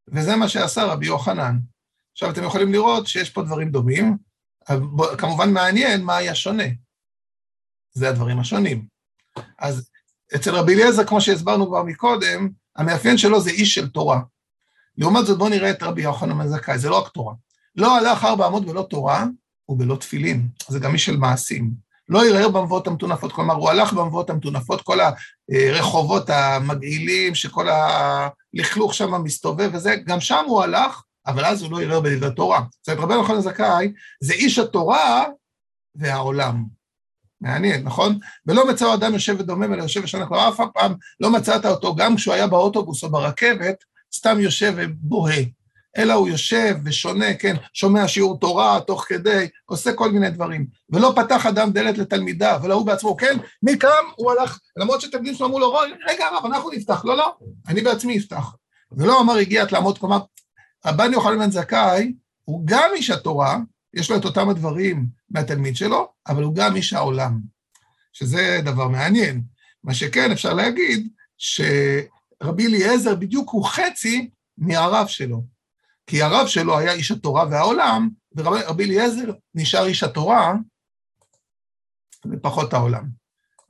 וזה 0.08 0.36
מה 0.36 0.48
שעשה 0.48 0.84
רבי 0.84 1.06
יוחנן. 1.06 1.58
עכשיו 2.12 2.30
אתם 2.30 2.44
יכולים 2.44 2.72
לראות 2.72 3.06
שיש 3.06 3.30
פה 3.30 3.42
דברים 3.42 3.70
דומים, 3.70 4.16
כמובן 5.18 5.52
מעניין 5.52 6.02
מה 6.02 6.16
היה 6.16 6.34
שונה. 6.34 6.64
זה 7.92 8.08
הדברים 8.08 8.40
השונים. 8.40 8.86
אז 9.58 9.90
אצל 10.34 10.54
רבי 10.54 10.74
אליעזר, 10.74 11.04
כמו 11.04 11.20
שהסברנו 11.20 11.66
כבר 11.66 11.82
מקודם, 11.82 12.48
המאפיין 12.76 13.18
שלו 13.18 13.40
זה 13.40 13.50
איש 13.50 13.74
של 13.74 13.88
תורה. 13.88 14.20
לעומת 14.98 15.26
זאת, 15.26 15.38
בואו 15.38 15.48
נראה 15.48 15.70
את 15.70 15.82
רבי 15.82 16.02
יוחנן 16.02 16.38
בן 16.38 16.48
זכאי, 16.48 16.78
זה 16.78 16.90
לא 16.90 16.98
רק 16.98 17.08
תורה. 17.08 17.34
לא 17.76 17.96
הלך 17.96 18.24
ארבע 18.24 18.46
אמות 18.46 18.66
בלא 18.66 18.86
תורה 18.90 19.24
ובלא 19.68 19.96
תפילין, 19.96 20.48
זה 20.68 20.78
גם 20.78 20.92
איש 20.92 21.06
של 21.06 21.16
מעשים. 21.16 21.86
לא 22.08 22.24
ערער 22.24 22.48
במבואות 22.48 22.86
המטונפות, 22.86 23.32
כלומר, 23.32 23.54
הוא 23.54 23.70
הלך 23.70 23.92
במבואות 23.92 24.30
המטונפות, 24.30 24.82
כל 24.82 24.98
הרחובות 25.50 26.30
המגעילים, 26.30 27.34
שכל 27.34 27.66
הלכלוך 27.68 28.94
שם 28.94 29.22
מסתובב 29.22 29.70
וזה, 29.72 29.96
גם 30.06 30.20
שם 30.20 30.44
הוא 30.46 30.62
הלך, 30.62 31.02
אבל 31.26 31.44
אז 31.44 31.62
הוא 31.62 31.70
לא 31.70 31.80
ערער 31.80 32.00
בדברי 32.00 32.34
תורה. 32.34 32.60
זאת 32.82 32.88
אומרת, 32.88 33.04
רבי 33.04 33.14
יוחנן 33.14 33.40
זכאי 33.40 33.92
זה 34.20 34.32
איש 34.32 34.58
התורה 34.58 35.24
והעולם. 35.94 36.64
מעניין, 37.40 37.82
נכון? 37.84 38.18
ולא 38.46 38.68
מצאו 38.68 38.94
אדם 38.94 39.12
יושב 39.12 39.36
ודומם, 39.38 39.74
אלא 39.74 39.82
יושב 39.82 40.00
ושנה, 40.04 40.26
כלומר, 40.26 40.48
אף 40.48 40.60
פעם 40.74 40.94
לא 41.20 41.30
מצאת 41.30 41.66
אותו, 41.66 41.94
גם 41.94 42.16
כשהוא 42.16 42.34
היה 42.34 42.46
באוטובוס 42.46 43.04
או 43.04 43.10
ברכבת, 43.10 43.76
סתם 44.14 44.40
יושב 44.40 44.74
ובוהה, 44.76 45.42
אלא 45.96 46.14
הוא 46.14 46.28
יושב 46.28 46.76
ושונה, 46.84 47.34
כן, 47.34 47.56
שומע 47.72 48.08
שיעור 48.08 48.38
תורה 48.40 48.80
תוך 48.86 49.04
כדי, 49.08 49.48
עושה 49.64 49.92
כל 49.92 50.12
מיני 50.12 50.30
דברים. 50.30 50.66
ולא 50.90 51.12
פתח 51.16 51.46
אדם 51.46 51.72
דלת 51.72 51.98
לתלמידיו, 51.98 52.60
אלא 52.64 52.74
הוא 52.74 52.86
בעצמו, 52.86 53.16
כן, 53.16 53.38
מכאן 53.62 53.90
הוא 54.16 54.32
הלך, 54.32 54.58
למרות 54.76 55.00
שתלמידים 55.00 55.34
שלו 55.34 55.46
אמרו 55.46 55.60
לו, 55.60 55.74
רגע 56.08 56.26
הרב, 56.26 56.46
אנחנו 56.46 56.70
נפתח, 56.70 57.04
לא, 57.04 57.16
לא, 57.16 57.36
אני 57.68 57.80
בעצמי 57.80 58.18
אפתח. 58.18 58.54
ולא 58.92 59.20
אמר 59.20 59.34
הגיעת 59.36 59.72
לעמוד, 59.72 59.98
כלומר, 59.98 60.18
רבן 60.86 61.12
יוחנן 61.12 61.38
בן 61.38 61.50
זכאי, 61.50 62.12
הוא 62.44 62.62
גם 62.64 62.90
איש 62.94 63.10
התורה, 63.10 63.58
יש 63.94 64.10
לו 64.10 64.16
את 64.16 64.24
אותם 64.24 64.48
הדברים 64.48 65.06
מהתלמיד 65.30 65.76
שלו, 65.76 66.08
אבל 66.28 66.42
הוא 66.42 66.54
גם 66.54 66.76
איש 66.76 66.92
העולם, 66.92 67.38
שזה 68.12 68.60
דבר 68.64 68.88
מעניין. 68.88 69.42
מה 69.84 69.94
שכן, 69.94 70.32
אפשר 70.32 70.54
להגיד, 70.54 71.08
ש... 71.38 71.60
רבי 72.42 72.66
אליעזר 72.66 73.14
בדיוק 73.14 73.50
הוא 73.50 73.64
חצי 73.64 74.30
מהרב 74.58 75.06
שלו. 75.06 75.42
כי 76.06 76.22
הרב 76.22 76.46
שלו 76.46 76.78
היה 76.78 76.92
איש 76.92 77.10
התורה 77.10 77.44
והעולם, 77.50 78.08
ורבי 78.36 78.84
אליעזר 78.84 79.32
נשאר 79.54 79.86
איש 79.86 80.02
התורה 80.02 80.54
ופחות 82.32 82.72
העולם. 82.72 83.04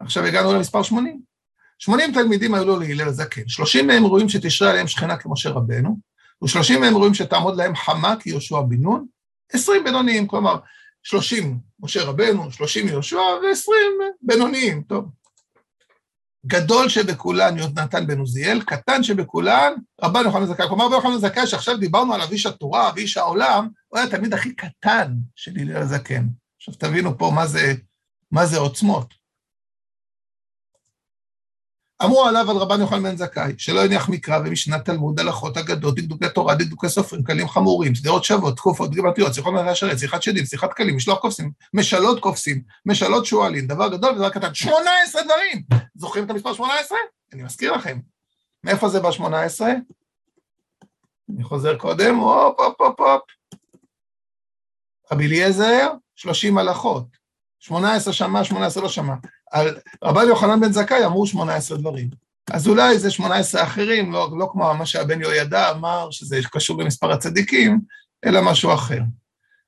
עכשיו 0.01 0.25
הגענו 0.25 0.55
למספר 0.55 0.83
80. 0.83 1.21
80 1.79 2.13
תלמידים 2.13 2.55
היו 2.55 2.65
לו 2.65 2.81
להלל 2.81 3.11
זקן, 3.11 3.49
30 3.49 3.87
מהם 3.87 4.05
רואים 4.05 4.29
שתשרה 4.29 4.71
עליהם 4.71 4.87
שכינה 4.87 5.17
כמשה 5.17 5.51
רבנו, 5.51 5.99
ו-30 6.43 6.79
מהם 6.79 6.95
רואים 6.95 7.15
שתעמוד 7.15 7.57
להם 7.57 7.77
חמה 7.77 8.15
כיהושע 8.21 8.61
בן 8.61 8.77
נון, 8.77 9.07
20 9.53 9.85
בינוניים, 9.85 10.27
כלומר 10.27 10.57
30 11.03 11.59
משה 11.81 12.05
רבנו, 12.05 12.53
30 12.53 12.89
יהושע 12.89 13.17
ו-20 13.17 13.73
בינוניים, 14.23 14.83
טוב. 14.83 15.05
גדול 16.47 16.89
שבכולן 16.89 17.59
יונתן 17.59 18.07
בן 18.07 18.19
עוזיאל, 18.19 18.61
קטן 18.63 19.03
שבכולן 19.03 19.73
רבן 20.03 20.21
יוחנן 20.25 20.47
זכאי. 20.47 20.69
כלומר, 20.69 20.85
רבן 20.85 20.95
יוחנן 20.95 21.19
זכאי, 21.19 21.47
שעכשיו 21.47 21.77
דיברנו 21.77 22.15
עליו 22.15 22.33
איש 22.33 22.47
התורה 22.47 22.91
ואיש 22.97 23.17
העולם, 23.17 23.69
הוא 23.89 23.99
היה 23.99 24.07
התלמיד 24.07 24.35
הכי 24.35 24.55
קטן 24.55 25.13
של 25.35 25.53
הלל 25.61 25.77
הזקן. 25.77 26.27
עכשיו 26.59 26.75
תבינו 26.75 27.19
פה 27.19 27.31
מה 27.35 27.47
זה, 27.47 27.75
מה 28.33 28.47
זה 28.47 28.59
עוצמות. 28.59 29.15
אמרו 32.05 32.25
עליו 32.25 32.51
על 32.51 32.57
רבן 32.57 32.81
יוחנן 32.81 33.03
בן 33.03 33.17
זכאי, 33.17 33.53
שלא 33.59 33.85
הניח 33.85 34.09
מקרא 34.09 34.39
ומשנת 34.39 34.85
תלמוד, 34.85 35.21
הלכות, 35.21 35.57
אגדות, 35.57 35.95
דקדוקי 35.95 36.29
תורה, 36.35 36.55
דקדוקי 36.55 36.89
סופרים, 36.89 37.25
קלים 37.25 37.49
חמורים, 37.49 37.95
שדרות 37.95 38.25
שוות, 38.25 38.57
תקופות, 38.57 38.91
גבעתיות, 38.91 39.35
שיחות 39.35 39.53
מלאכי 39.53 39.69
השרת, 39.71 39.99
שיחת 39.99 40.23
שדים, 40.23 40.45
שיחת 40.45 40.73
קלים, 40.73 40.97
משלוח 40.97 41.19
קופסים, 41.19 41.51
משאלות 41.75 42.21
קופסים, 42.21 42.63
משאלות 42.87 43.27
שועלים, 43.27 43.67
דבר 43.67 43.89
גדול 43.89 44.13
ודבר 44.13 44.31
קטן, 44.31 44.55
18 44.55 45.23
דברים! 45.23 45.63
זוכרים 45.95 46.25
את 46.25 46.31
המספר 46.31 46.55
18? 46.55 46.99
אני 47.33 47.43
מזכיר 47.43 47.73
לכם. 47.73 47.99
מאיפה 48.65 48.89
זה 48.89 49.01
ב-18? 49.01 49.61
אני 51.35 51.45
חוזר 51.45 51.77
קודם, 51.77 52.17
הופ, 52.17 52.61
הופ, 52.61 52.81
הופ, 52.81 53.01
הופ. 53.01 53.23
רבי 55.13 55.27
אליעזר, 55.27 55.93
30 56.15 56.59
הלכות. 56.59 57.07
18 57.59 58.13
שמע, 58.13 58.45
18 58.45 58.83
לא 58.83 58.89
שמע. 58.89 59.15
על 59.51 59.77
רבן 60.05 60.29
יוחנן 60.29 60.61
בן 60.61 60.73
זכאי 60.73 61.05
אמרו 61.05 61.27
18 61.27 61.79
דברים. 61.79 62.11
אז 62.51 62.69
אולי 62.69 62.99
זה 62.99 63.11
18 63.11 63.63
אחרים, 63.63 64.13
לא, 64.13 64.31
לא 64.39 64.49
כמו 64.53 64.75
מה 64.75 64.87
שהבן 64.87 65.21
יהוידע 65.21 65.71
אמר, 65.71 66.11
שזה 66.11 66.41
קשור 66.53 66.77
במספר 66.77 67.13
הצדיקים, 67.13 67.81
אלא 68.25 68.43
משהו 68.43 68.75
אחר. 68.75 69.01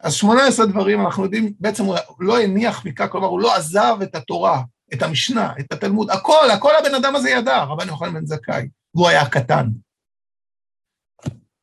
אז 0.00 0.14
18 0.14 0.66
דברים, 0.66 1.00
אנחנו 1.00 1.24
יודעים, 1.24 1.52
בעצם 1.60 1.84
הוא 1.84 1.96
לא 2.20 2.40
הניח 2.40 2.84
מכך, 2.84 3.06
כלומר, 3.10 3.26
הוא 3.26 3.40
לא 3.40 3.56
עזב 3.56 3.96
את 4.02 4.14
התורה, 4.14 4.62
את 4.94 5.02
המשנה, 5.02 5.52
את 5.60 5.72
התלמוד, 5.72 6.10
הכל, 6.10 6.50
הכל 6.52 6.72
הבן 6.78 6.94
אדם 6.94 7.16
הזה 7.16 7.30
ידע, 7.30 7.62
רבן 7.62 7.88
יוחנן 7.88 8.14
בן 8.14 8.26
זכאי, 8.26 8.68
והוא 8.94 9.08
היה 9.08 9.28
קטן. 9.28 9.66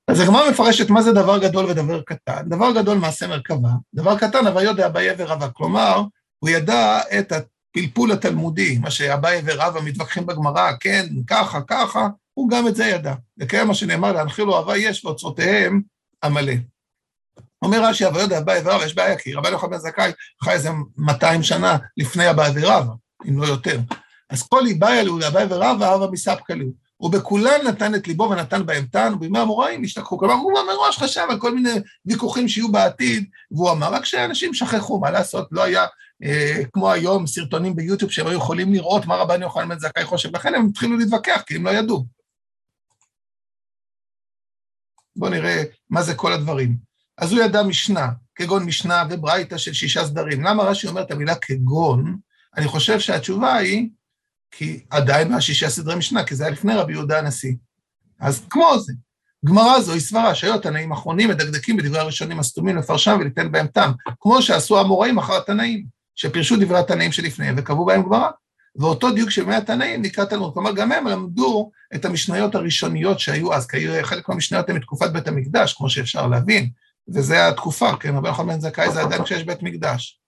אז 0.08 0.20
הגמרא 0.20 0.50
מפרשת 0.50 0.90
מה 0.90 1.02
זה 1.02 1.14
דבר 1.14 1.38
גדול 1.38 1.66
ודבר 1.66 2.02
קטן. 2.02 2.50
דבר 2.50 2.72
גדול 2.72 2.98
מעשה 2.98 3.28
מרכבה, 3.28 3.70
דבר 3.94 4.18
קטן 4.18 4.48
אבל 4.48 4.64
יודע 4.64 4.88
אביי 4.88 5.10
ורבא. 5.18 5.48
כלומר, 5.54 6.02
הוא 6.40 6.50
ידע 6.50 7.00
את 7.20 7.32
הפלפול 7.76 8.12
התלמודי, 8.12 8.78
מה 8.78 8.92
שאביי 8.92 9.42
ורבא 9.46 9.82
מתווכחים 9.82 10.26
בגמרא, 10.26 10.72
כן, 10.80 11.06
ככה, 11.28 11.62
ככה, 11.62 12.08
הוא 12.34 12.50
גם 12.50 12.68
את 12.68 12.76
זה 12.76 12.86
ידע. 12.86 13.14
לקיים 13.38 13.68
מה 13.68 13.74
שנאמר, 13.74 14.12
להנחילו 14.12 14.58
אהבה 14.58 14.78
יש 14.78 15.06
ואוצרותיהם 15.06 15.82
עמלא. 16.24 16.54
אומר 17.62 17.84
רש"י, 17.84 18.08
אבל 18.08 18.20
יודע 18.20 18.38
אביי 18.38 18.62
ורבא, 18.66 18.86
יש 18.86 18.96
בעיה, 18.96 19.18
כי 19.18 19.34
רבי 19.34 19.50
יוחנן 19.50 19.70
בן 19.70 19.78
זכאי 19.78 20.12
חי 20.44 20.52
איזה 20.52 20.70
200 20.98 21.44
שנה 21.44 21.78
לפני 21.98 22.30
אביי 22.30 22.52
ורבא, 22.56 22.94
אם 23.28 23.42
לא 23.42 23.46
יותר. 23.46 23.80
אז 24.30 24.48
כל 24.48 24.66
איבאי 24.66 25.00
אלו 25.00 25.20
לאביי 25.20 25.46
ורבא, 25.50 25.96
אבא 25.96 26.08
מספקא 26.12 26.54
לו. 26.54 26.86
ובכולן 27.00 27.68
נתן 27.68 27.96
את 27.96 28.08
ליבו 28.08 28.24
ונתן 28.24 28.66
בהם 28.66 28.86
טען, 28.86 29.14
ובימי 29.14 29.40
המוראים 29.40 29.84
השתכחו. 29.84 30.18
כלומר, 30.18 30.34
הוא 30.34 30.54
מראש 30.68 30.98
חשב 30.98 31.26
על 31.30 31.40
כל 31.40 31.56
מיני 31.56 31.74
ויכוחים 32.06 32.48
שיהיו 32.48 32.72
בעתיד, 32.72 33.30
והוא 33.52 33.72
אמר, 33.72 33.94
רק 33.94 34.06
שאנשים 34.06 34.54
שכחו, 34.54 35.00
מה 35.00 35.12
לעשות, 35.12 35.48
לא 35.52 35.64
היה 35.64 35.86
כמו 36.74 36.92
היום, 36.92 37.28
סרטונים 37.28 37.76
ביוטיוב 37.76 38.12
שהם 38.12 38.28
היו 38.28 38.38
יכולים 38.38 38.74
לראות 38.74 39.06
מה 39.06 39.16
רבן 39.16 39.42
יוחנן 39.42 39.70
בן 39.70 39.80
זכאי 39.80 40.06
חושב, 40.06 40.36
לכן 40.36 40.56
הם 40.56 40.68
התחילו 40.70 40.98
להתווכח, 40.98 41.42
כי 41.48 41.56
הם 41.56 41.66
לא 41.66 41.70
ידעו. 41.70 42.06
בואו 45.16 45.32
נראה 45.32 45.64
מה 45.90 46.04
זה 46.04 46.16
כל 46.16 46.34
הדברים. 46.34 46.78
אז 47.18 47.32
הוא 47.32 47.42
ידע 47.42 47.64
משנה, 47.64 48.10
כגון 48.36 48.64
משנה 48.64 49.04
וברייתא 49.10 49.58
של 49.58 49.74
שישה 49.74 50.06
סדרים. 50.06 50.44
למה 50.44 50.64
רש"י 50.64 50.88
אומר 50.88 51.02
את 51.02 51.12
המילה 51.12 51.36
כגון? 51.36 52.18
אני 52.58 52.68
חושב 52.68 53.00
שהתשובה 53.00 53.56
היא, 53.56 53.90
כי 54.52 54.86
עדיין 54.90 55.32
מהשישה 55.32 55.70
סדרי 55.70 55.96
משנה, 55.96 56.26
כי 56.26 56.36
זה 56.36 56.44
היה 56.44 56.54
לפני 56.54 56.76
רבי 56.76 56.94
יהודה 56.94 57.20
הנשיא. 57.20 57.54
אז 58.20 58.46
כמו 58.50 58.80
זה, 58.80 58.94
גמרא 59.46 59.80
זוהי 59.80 60.00
סברה, 60.00 60.36
שהיו 60.36 60.56
התנאים 60.56 60.92
האחרונים 60.92 61.30
מדקדקים 61.30 61.78
בדברי 61.78 62.00
הראשונים 62.00 62.40
הסתומים 62.40 62.78
לפרשם 62.78 63.18
וליתן 63.20 63.52
בהם 63.52 63.68
טעם, 63.68 63.92
כמו 64.20 64.42
שעשו 64.42 64.80
המוראים 64.80 65.18
אחר 65.18 65.38
התנאים, 65.38 65.86
שפירשו 66.16 66.56
דברי 66.60 66.80
התנאים 66.80 67.12
שלפניהם 67.12 67.56
וקבעו 67.58 67.86
בהם 67.86 68.04
גמרא. 68.04 68.30
ואותו 68.76 69.12
דיוק 69.12 69.30
של 69.30 69.46
מי 69.46 69.56
התנאים 69.56 70.02
נקרא 70.02 70.26
תלמוד. 70.26 70.54
כלומר, 70.54 70.72
גם 70.74 70.92
הם 70.92 71.08
למדו 71.08 71.72
את 71.96 72.06
המשניות 72.06 72.56
הראשוניות 72.56 73.20
שהיו 73.20 73.54
אז, 73.54 73.68
כי 73.68 74.04
חלק 74.04 74.30
מהמשניות 74.30 74.70
הן 74.70 74.76
מתקופת 74.76 75.12
בית 75.12 75.28
המקדש, 75.28 75.74
כמו 75.74 75.90
שאפשר 75.90 76.28
להבין, 76.28 76.70
וזה 77.08 77.48
התקופה, 77.48 77.96
כן, 77.98 78.16
רבי 78.16 78.30
נחמן 78.30 78.48
בן 78.48 78.60
זכאי 78.60 78.92
זה 78.92 79.02
עדיין 79.02 79.24
כשיש 79.24 79.44
בית 79.44 79.64
מקדש. 79.64 80.20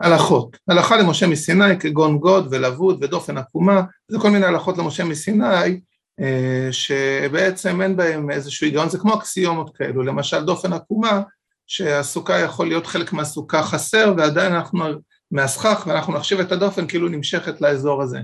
הלכות, 0.00 0.56
הלכה 0.68 0.96
למשה 0.96 1.26
מסיני 1.26 1.78
כגון 1.80 2.18
גוד 2.18 2.48
ולבוד 2.50 3.04
ודופן 3.04 3.38
עקומה, 3.38 3.82
זה 4.08 4.18
כל 4.18 4.30
מיני 4.30 4.46
הלכות 4.46 4.78
למשה 4.78 5.04
מסיני, 5.04 5.80
אה, 6.20 6.68
שבעצם 6.70 7.82
אין 7.82 7.96
בהם 7.96 8.30
איזשהו 8.30 8.66
היגיון, 8.66 8.88
זה 8.88 8.98
כמו 8.98 9.14
אקסיומות 9.14 9.76
כאלו, 9.76 10.02
למשל 10.02 10.44
דופן 10.44 10.72
עקומה, 10.72 11.22
שהסוכה 11.70 12.38
יכול 12.38 12.68
להיות 12.68 12.86
חלק 12.86 13.12
מהסוכה 13.12 13.62
חסר, 13.62 14.14
ועדיין 14.16 14.52
אנחנו 14.52 14.84
מהסכך, 15.30 15.84
ואנחנו 15.86 16.12
נחשיב 16.12 16.40
את 16.40 16.52
הדופן 16.52 16.86
כאילו 16.86 17.08
נמשכת 17.08 17.60
לאזור 17.60 18.02
הזה. 18.02 18.20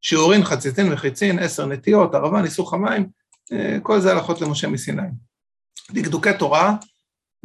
שיעורין, 0.00 0.44
חציצין 0.44 0.92
וחיצין, 0.92 1.38
עשר 1.38 1.66
נטיות, 1.66 2.14
ערבה, 2.14 2.42
ניסוך 2.42 2.74
המים, 2.74 3.06
אה, 3.52 3.78
כל 3.82 4.00
זה 4.00 4.12
הלכות 4.12 4.40
למשה 4.40 4.68
מסיני. 4.68 5.02
דקדוקי 5.90 6.30
תורה, 6.38 6.74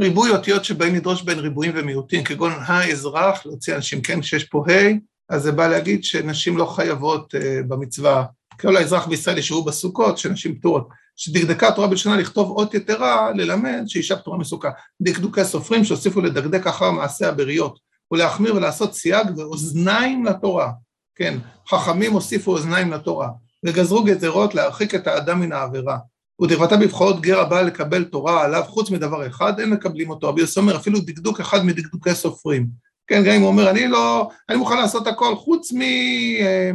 ריבוי 0.02 0.30
אותיות 0.30 0.66
שבאים 0.66 0.96
לדרוש 0.96 1.22
בין 1.22 1.40
ריבועים 1.40 1.72
ומיעוטים, 1.76 2.24
כגון 2.24 2.52
האזרח, 2.58 3.46
להוציא 3.46 3.76
אנשים, 3.76 4.02
כן, 4.02 4.22
כשיש 4.22 4.44
פה 4.44 4.64
ה', 4.68 4.92
אז 5.30 5.44
זה 5.44 5.52
בא 5.52 5.68
להגיד 5.68 6.04
שנשים 6.04 6.58
לא 6.58 6.66
חייבות 6.66 7.36
uh, 7.36 7.38
במצווה, 7.68 8.26
כל 8.62 8.78
האזרח 8.78 9.08
בישראל 9.08 9.38
ישבו 9.38 9.64
בסוכות, 9.64 10.18
שנשים 10.18 10.60
פטורות. 10.60 10.90
שדקדקה 11.22 11.68
התורה 11.68 11.88
בלשונה 11.88 12.18
לכתוב 12.18 12.52
אות 12.52 12.74
יתרה, 12.74 13.32
ללמד 13.36 13.84
שאישה 13.88 14.16
פטורה 14.16 14.38
מסוכה. 14.38 14.70
דקדוקי 15.02 15.44
סופרים 15.44 15.84
שהוסיפו 15.84 16.22
לדקדק 16.22 16.68
אחר 16.68 16.92
מעשה 16.92 17.30
הבריות, 17.30 17.80
ולהחמיר 18.12 18.56
ולעשות 18.56 18.94
סייג 18.94 19.28
ואוזניים 19.38 20.26
לתורה. 20.26 20.72
כן, 21.16 21.38
חכמים 21.70 22.14
הוסיפו 22.14 22.52
אוזניים 22.52 22.92
לתורה, 22.92 23.30
וגזרו 23.66 24.04
גזרות 24.04 24.56
להרחיק 24.56 24.96
את 24.96 25.08
האדם 25.08 25.40
מן 25.40 25.52
העבירה. 25.52 25.98
ודכבתה 26.42 26.78
בבחורות 26.78 27.22
גר 27.22 27.40
הבא 27.40 27.62
לקבל 27.62 28.04
תורה 28.04 28.44
עליו 28.44 28.64
חוץ 28.68 28.92
מדבר 28.92 29.28
אחד, 29.28 29.60
אין 29.60 29.70
מקבלים 29.70 30.10
אותו. 30.10 30.28
רבי 30.28 30.42
יוסי 30.42 30.60
אומר 30.60 30.76
אפילו 30.76 31.00
דקדוק 31.00 31.40
אחד 31.40 31.66
מדקדוקי 31.66 32.16
סופרים. 32.16 32.68
כן, 33.08 33.24
גם 33.24 33.34
אם 33.34 33.42
הוא 33.42 33.48
אומר, 33.48 33.70
אני 33.70 33.88
לא, 33.88 34.30
אני 34.50 34.58
מוכן 34.58 34.78
לעשות 34.78 35.08
הכל 35.08 35.36
חוץ 35.36 35.74
מ... 35.74 35.82
אה, 35.82 36.72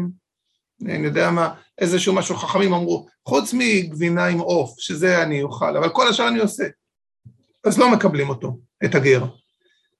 אני 0.84 1.06
יודע 1.06 1.30
מה, 1.30 1.54
איזשהו 1.78 2.14
משהו 2.14 2.36
חכמים 2.36 2.74
אמרו, 2.74 3.06
חוץ 3.28 3.54
מגבינה 3.54 4.26
עם 4.26 4.38
עוף, 4.38 4.74
שזה 4.78 5.22
אני 5.22 5.42
אוכל, 5.42 5.76
אבל 5.76 5.88
כל 5.88 6.08
השאר 6.08 6.28
אני 6.28 6.38
עושה. 6.38 6.64
אז 7.64 7.78
לא 7.78 7.90
מקבלים 7.90 8.28
אותו, 8.28 8.58
את 8.84 8.94
הגר. 8.94 9.24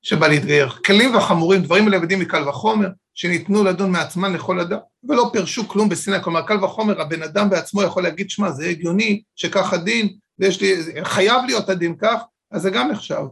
שבא 0.03 0.29
להתגייר. 0.29 0.69
כלים 0.69 1.17
וחמורים, 1.17 1.63
דברים 1.63 1.85
מלמדים 1.85 2.21
מקל 2.21 2.49
וחומר, 2.49 2.89
שניתנו 3.15 3.65
לדון 3.65 3.91
מעצמן 3.91 4.33
לכל 4.33 4.61
אדם, 4.61 4.79
ולא 5.09 5.31
פירשו 5.33 5.69
כלום 5.69 5.89
בסיני. 5.89 6.23
כלומר, 6.23 6.43
קל 6.43 6.65
וחומר, 6.65 7.01
הבן 7.01 7.23
אדם 7.23 7.51
בעצמו 7.51 7.83
יכול 7.83 8.03
להגיד, 8.03 8.31
שמע, 8.31 8.51
זה 8.51 8.67
הגיוני 8.67 9.23
שכך 9.37 9.73
הדין, 9.73 10.17
ויש 10.39 10.61
לי, 10.61 10.75
חייב 11.05 11.45
להיות 11.47 11.69
הדין 11.69 11.97
כך, 11.97 12.23
אז 12.51 12.63
זה 12.63 12.71
גם 12.71 12.91
נחשב. 12.91 13.23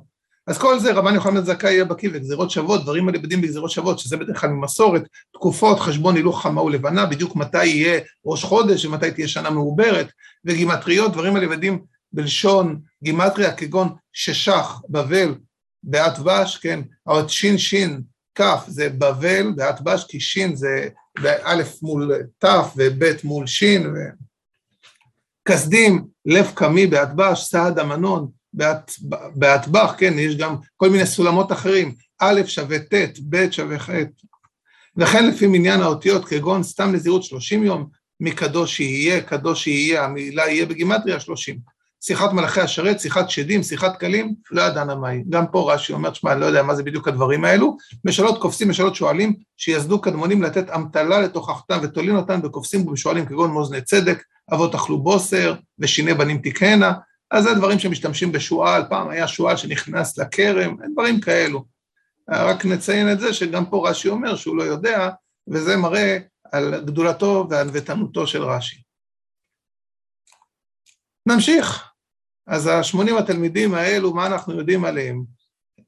אז 0.46 0.58
כל 0.58 0.78
זה, 0.78 0.92
רבן 0.92 1.14
יוחנן 1.14 1.44
זכאי 1.44 1.72
יהיה 1.72 1.84
בקיא 1.84 2.10
וגזירות 2.12 2.50
שוות, 2.50 2.82
דברים 2.82 3.06
מלמדים 3.06 3.40
בגזירות 3.40 3.70
שוות, 3.70 3.98
שזה 3.98 4.16
בדרך 4.16 4.40
כלל 4.40 4.50
ממסורת, 4.50 5.02
תקופות, 5.34 5.80
חשבון 5.80 6.16
הילוך 6.16 6.42
חמה 6.42 6.62
ולבנה, 6.62 7.06
בדיוק 7.06 7.36
מתי 7.36 7.66
יהיה 7.66 8.00
ראש 8.26 8.44
חודש 8.44 8.84
ומתי 8.84 9.10
תהיה 9.10 9.28
שנה 9.28 9.50
מעוברת, 9.50 10.08
וגימטריות, 10.44 11.12
דברים 11.12 11.34
מלמדים 11.34 11.84
בלשון 12.12 12.80
גימטריה, 13.02 13.54
כגון 13.54 13.88
ששח, 14.12 14.80
בבל, 14.88 15.34
באטבש, 15.82 16.56
כן, 16.56 16.80
האות 17.06 17.30
שין 17.30 17.58
שין 17.58 18.02
כף 18.34 18.64
זה 18.68 18.88
בבל 18.88 19.52
באטבש, 19.56 20.04
כי 20.08 20.20
שין 20.20 20.56
זה 20.56 20.88
באלף 21.22 21.82
מול 21.82 22.12
תף 22.38 22.72
ובית 22.76 23.24
מול 23.24 23.46
שין, 23.46 23.94
כסדים, 25.48 26.04
לב 26.26 26.50
קמי 26.54 26.86
באטבש, 26.86 27.44
סעד 27.44 27.78
המנון 27.78 28.30
באטבח, 29.34 29.94
כן, 29.98 30.14
יש 30.16 30.36
גם 30.36 30.56
כל 30.76 30.90
מיני 30.90 31.06
סולמות 31.06 31.52
אחרים, 31.52 31.94
א' 32.20 32.40
שווה 32.46 32.78
ט', 32.78 33.18
ב' 33.28 33.50
שווה 33.50 33.78
ח', 33.78 33.90
וכן 34.96 35.28
לפי 35.28 35.46
מניין 35.46 35.80
האותיות, 35.80 36.24
כגון 36.24 36.62
סתם 36.62 36.92
נזירות 36.92 37.22
שלושים 37.22 37.64
יום, 37.64 37.86
מקדוש 38.20 38.80
יהיה, 38.80 39.20
קדוש 39.20 39.66
יהיה, 39.66 40.04
המילה 40.04 40.48
יהיה 40.48 40.66
בגימטריה 40.66 41.20
שלושים. 41.20 41.74
שיחת 42.00 42.32
מלאכי 42.32 42.60
השרת, 42.60 43.00
שיחת 43.00 43.30
שדים, 43.30 43.62
שיחת 43.62 44.00
כלים, 44.00 44.34
לא 44.50 44.62
ידענה 44.62 44.94
מהי. 44.94 45.22
גם 45.28 45.46
פה 45.46 45.74
רש"י 45.74 45.92
אומר, 45.92 46.12
שמע, 46.12 46.32
אני 46.32 46.40
לא 46.40 46.46
יודע 46.46 46.62
מה 46.62 46.74
זה 46.74 46.82
בדיוק 46.82 47.08
הדברים 47.08 47.44
האלו. 47.44 47.76
משאלות 48.04 48.40
קופצים, 48.40 48.68
משאלות 48.68 48.94
שואלים, 48.94 49.34
שיסדו 49.56 50.00
קדמונים 50.00 50.42
לתת 50.42 50.70
אמתלה 50.70 51.20
לתוכחתם 51.20 51.78
ותולין 51.82 52.16
אותן 52.16 52.42
בקופצים 52.42 52.88
ובשואלים 52.88 53.26
כגון 53.26 53.50
מאזני 53.50 53.80
צדק, 53.80 54.22
אבות 54.52 54.74
אכלו 54.74 55.02
בוסר, 55.02 55.54
ושיני 55.78 56.14
בנים 56.14 56.38
תקהנה. 56.38 56.92
אז 57.34 57.44
זה 57.44 57.54
דברים 57.54 57.78
שמשתמשים 57.78 58.32
בשועל, 58.32 58.82
פעם 58.88 59.08
היה 59.08 59.28
שועל 59.28 59.56
שנכנס 59.56 60.18
לכרם, 60.18 60.76
דברים 60.92 61.20
כאלו. 61.20 61.64
רק 62.28 62.64
נציין 62.64 63.12
את 63.12 63.20
זה 63.20 63.34
שגם 63.34 63.66
פה 63.66 63.90
רש"י 63.90 64.08
אומר 64.08 64.36
שהוא 64.36 64.56
לא 64.56 64.62
יודע, 64.62 65.10
וזה 65.48 65.76
מראה 65.76 66.18
על 66.52 66.84
גדולתו 66.84 67.46
וענוותנותו 67.50 68.26
של 68.26 68.42
רש"י. 68.42 68.82
נמשיך. 71.26 71.84
אז 72.46 72.66
ה-80 72.66 73.18
התלמידים 73.18 73.74
האלו, 73.74 74.14
מה 74.14 74.26
אנחנו 74.26 74.58
יודעים 74.58 74.84
עליהם? 74.84 75.24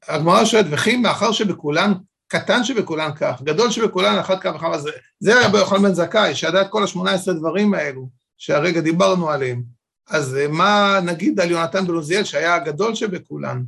הגמרא 0.07 0.45
שואלת, 0.45 0.65
וכי 0.71 0.97
מאחר 0.97 1.31
שבכולן, 1.31 1.93
קטן 2.27 2.63
שבכולן 2.63 3.11
כך, 3.15 3.41
גדול 3.41 3.71
שבכולן 3.71 4.19
אחת 4.19 4.41
כמה 4.41 4.55
וכמה, 4.55 4.77
זה, 4.77 4.91
זה 5.19 5.45
רבי 5.45 5.57
יוחנן 5.57 5.81
בן 5.81 5.93
זכאי, 5.93 6.35
שידע 6.35 6.61
את 6.61 6.67
כל 6.69 6.83
ה-18 6.83 7.33
דברים 7.33 7.73
האלו, 7.73 8.09
שהרגע 8.37 8.81
דיברנו 8.81 9.29
עליהם. 9.29 9.76
אז 10.09 10.35
אה, 10.35 10.47
מה 10.47 10.99
נגיד 11.03 11.39
על 11.39 11.51
יונתן 11.51 11.87
בן 11.87 11.93
עוזיאל, 11.93 12.23
שהיה 12.23 12.55
הגדול 12.55 12.95
שבכולן? 12.95 13.63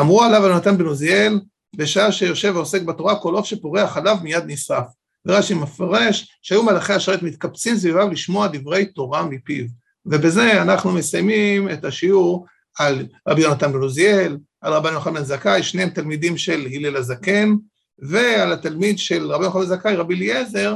אמרו 0.00 0.22
עליו 0.22 0.44
על 0.44 0.50
יונתן 0.50 0.78
בן 0.78 0.84
עוזיאל, 0.84 1.40
בשעה 1.76 2.12
שיושב 2.12 2.52
ועוסק 2.54 2.82
בתורה, 2.82 3.20
כל 3.20 3.34
עוף 3.34 3.46
שפורח 3.46 3.96
עליו 3.96 4.16
מיד 4.22 4.44
נשרף. 4.46 4.86
ורש"י 5.26 5.54
מפרש 5.54 6.38
שהיו 6.42 6.62
מלאכי 6.62 6.92
השרת 6.92 7.22
מתקבצים 7.22 7.76
סביביו 7.76 8.10
לשמוע 8.10 8.46
דברי 8.46 8.86
תורה 8.86 9.26
מפיו. 9.26 9.64
ובזה 10.06 10.62
אנחנו 10.62 10.92
מסיימים 10.92 11.70
את 11.70 11.84
השיעור 11.84 12.46
על 12.78 13.06
רבי 13.28 13.42
יונתן 13.42 13.72
בן 13.72 13.80
עוזיאל, 13.80 14.38
על 14.60 14.72
רבי 14.72 14.88
יוחנן 14.88 15.24
זכאי, 15.24 15.62
שניהם 15.62 15.90
תלמידים 15.90 16.38
של 16.38 16.66
הלל 16.72 16.96
הזקן, 16.96 17.54
ועל 17.98 18.52
התלמיד 18.52 18.98
של 18.98 19.32
רבי 19.32 19.44
יוחנן 19.44 19.64
זכאי, 19.64 19.96
רבי 19.96 20.14
אליעזר, 20.14 20.74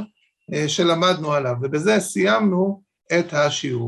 אה, 0.53 0.69
שלמדנו 0.69 1.33
עליו, 1.33 1.55
ובזה 1.61 1.99
סיימנו 1.99 2.81
את 3.19 3.33
השיעור. 3.33 3.83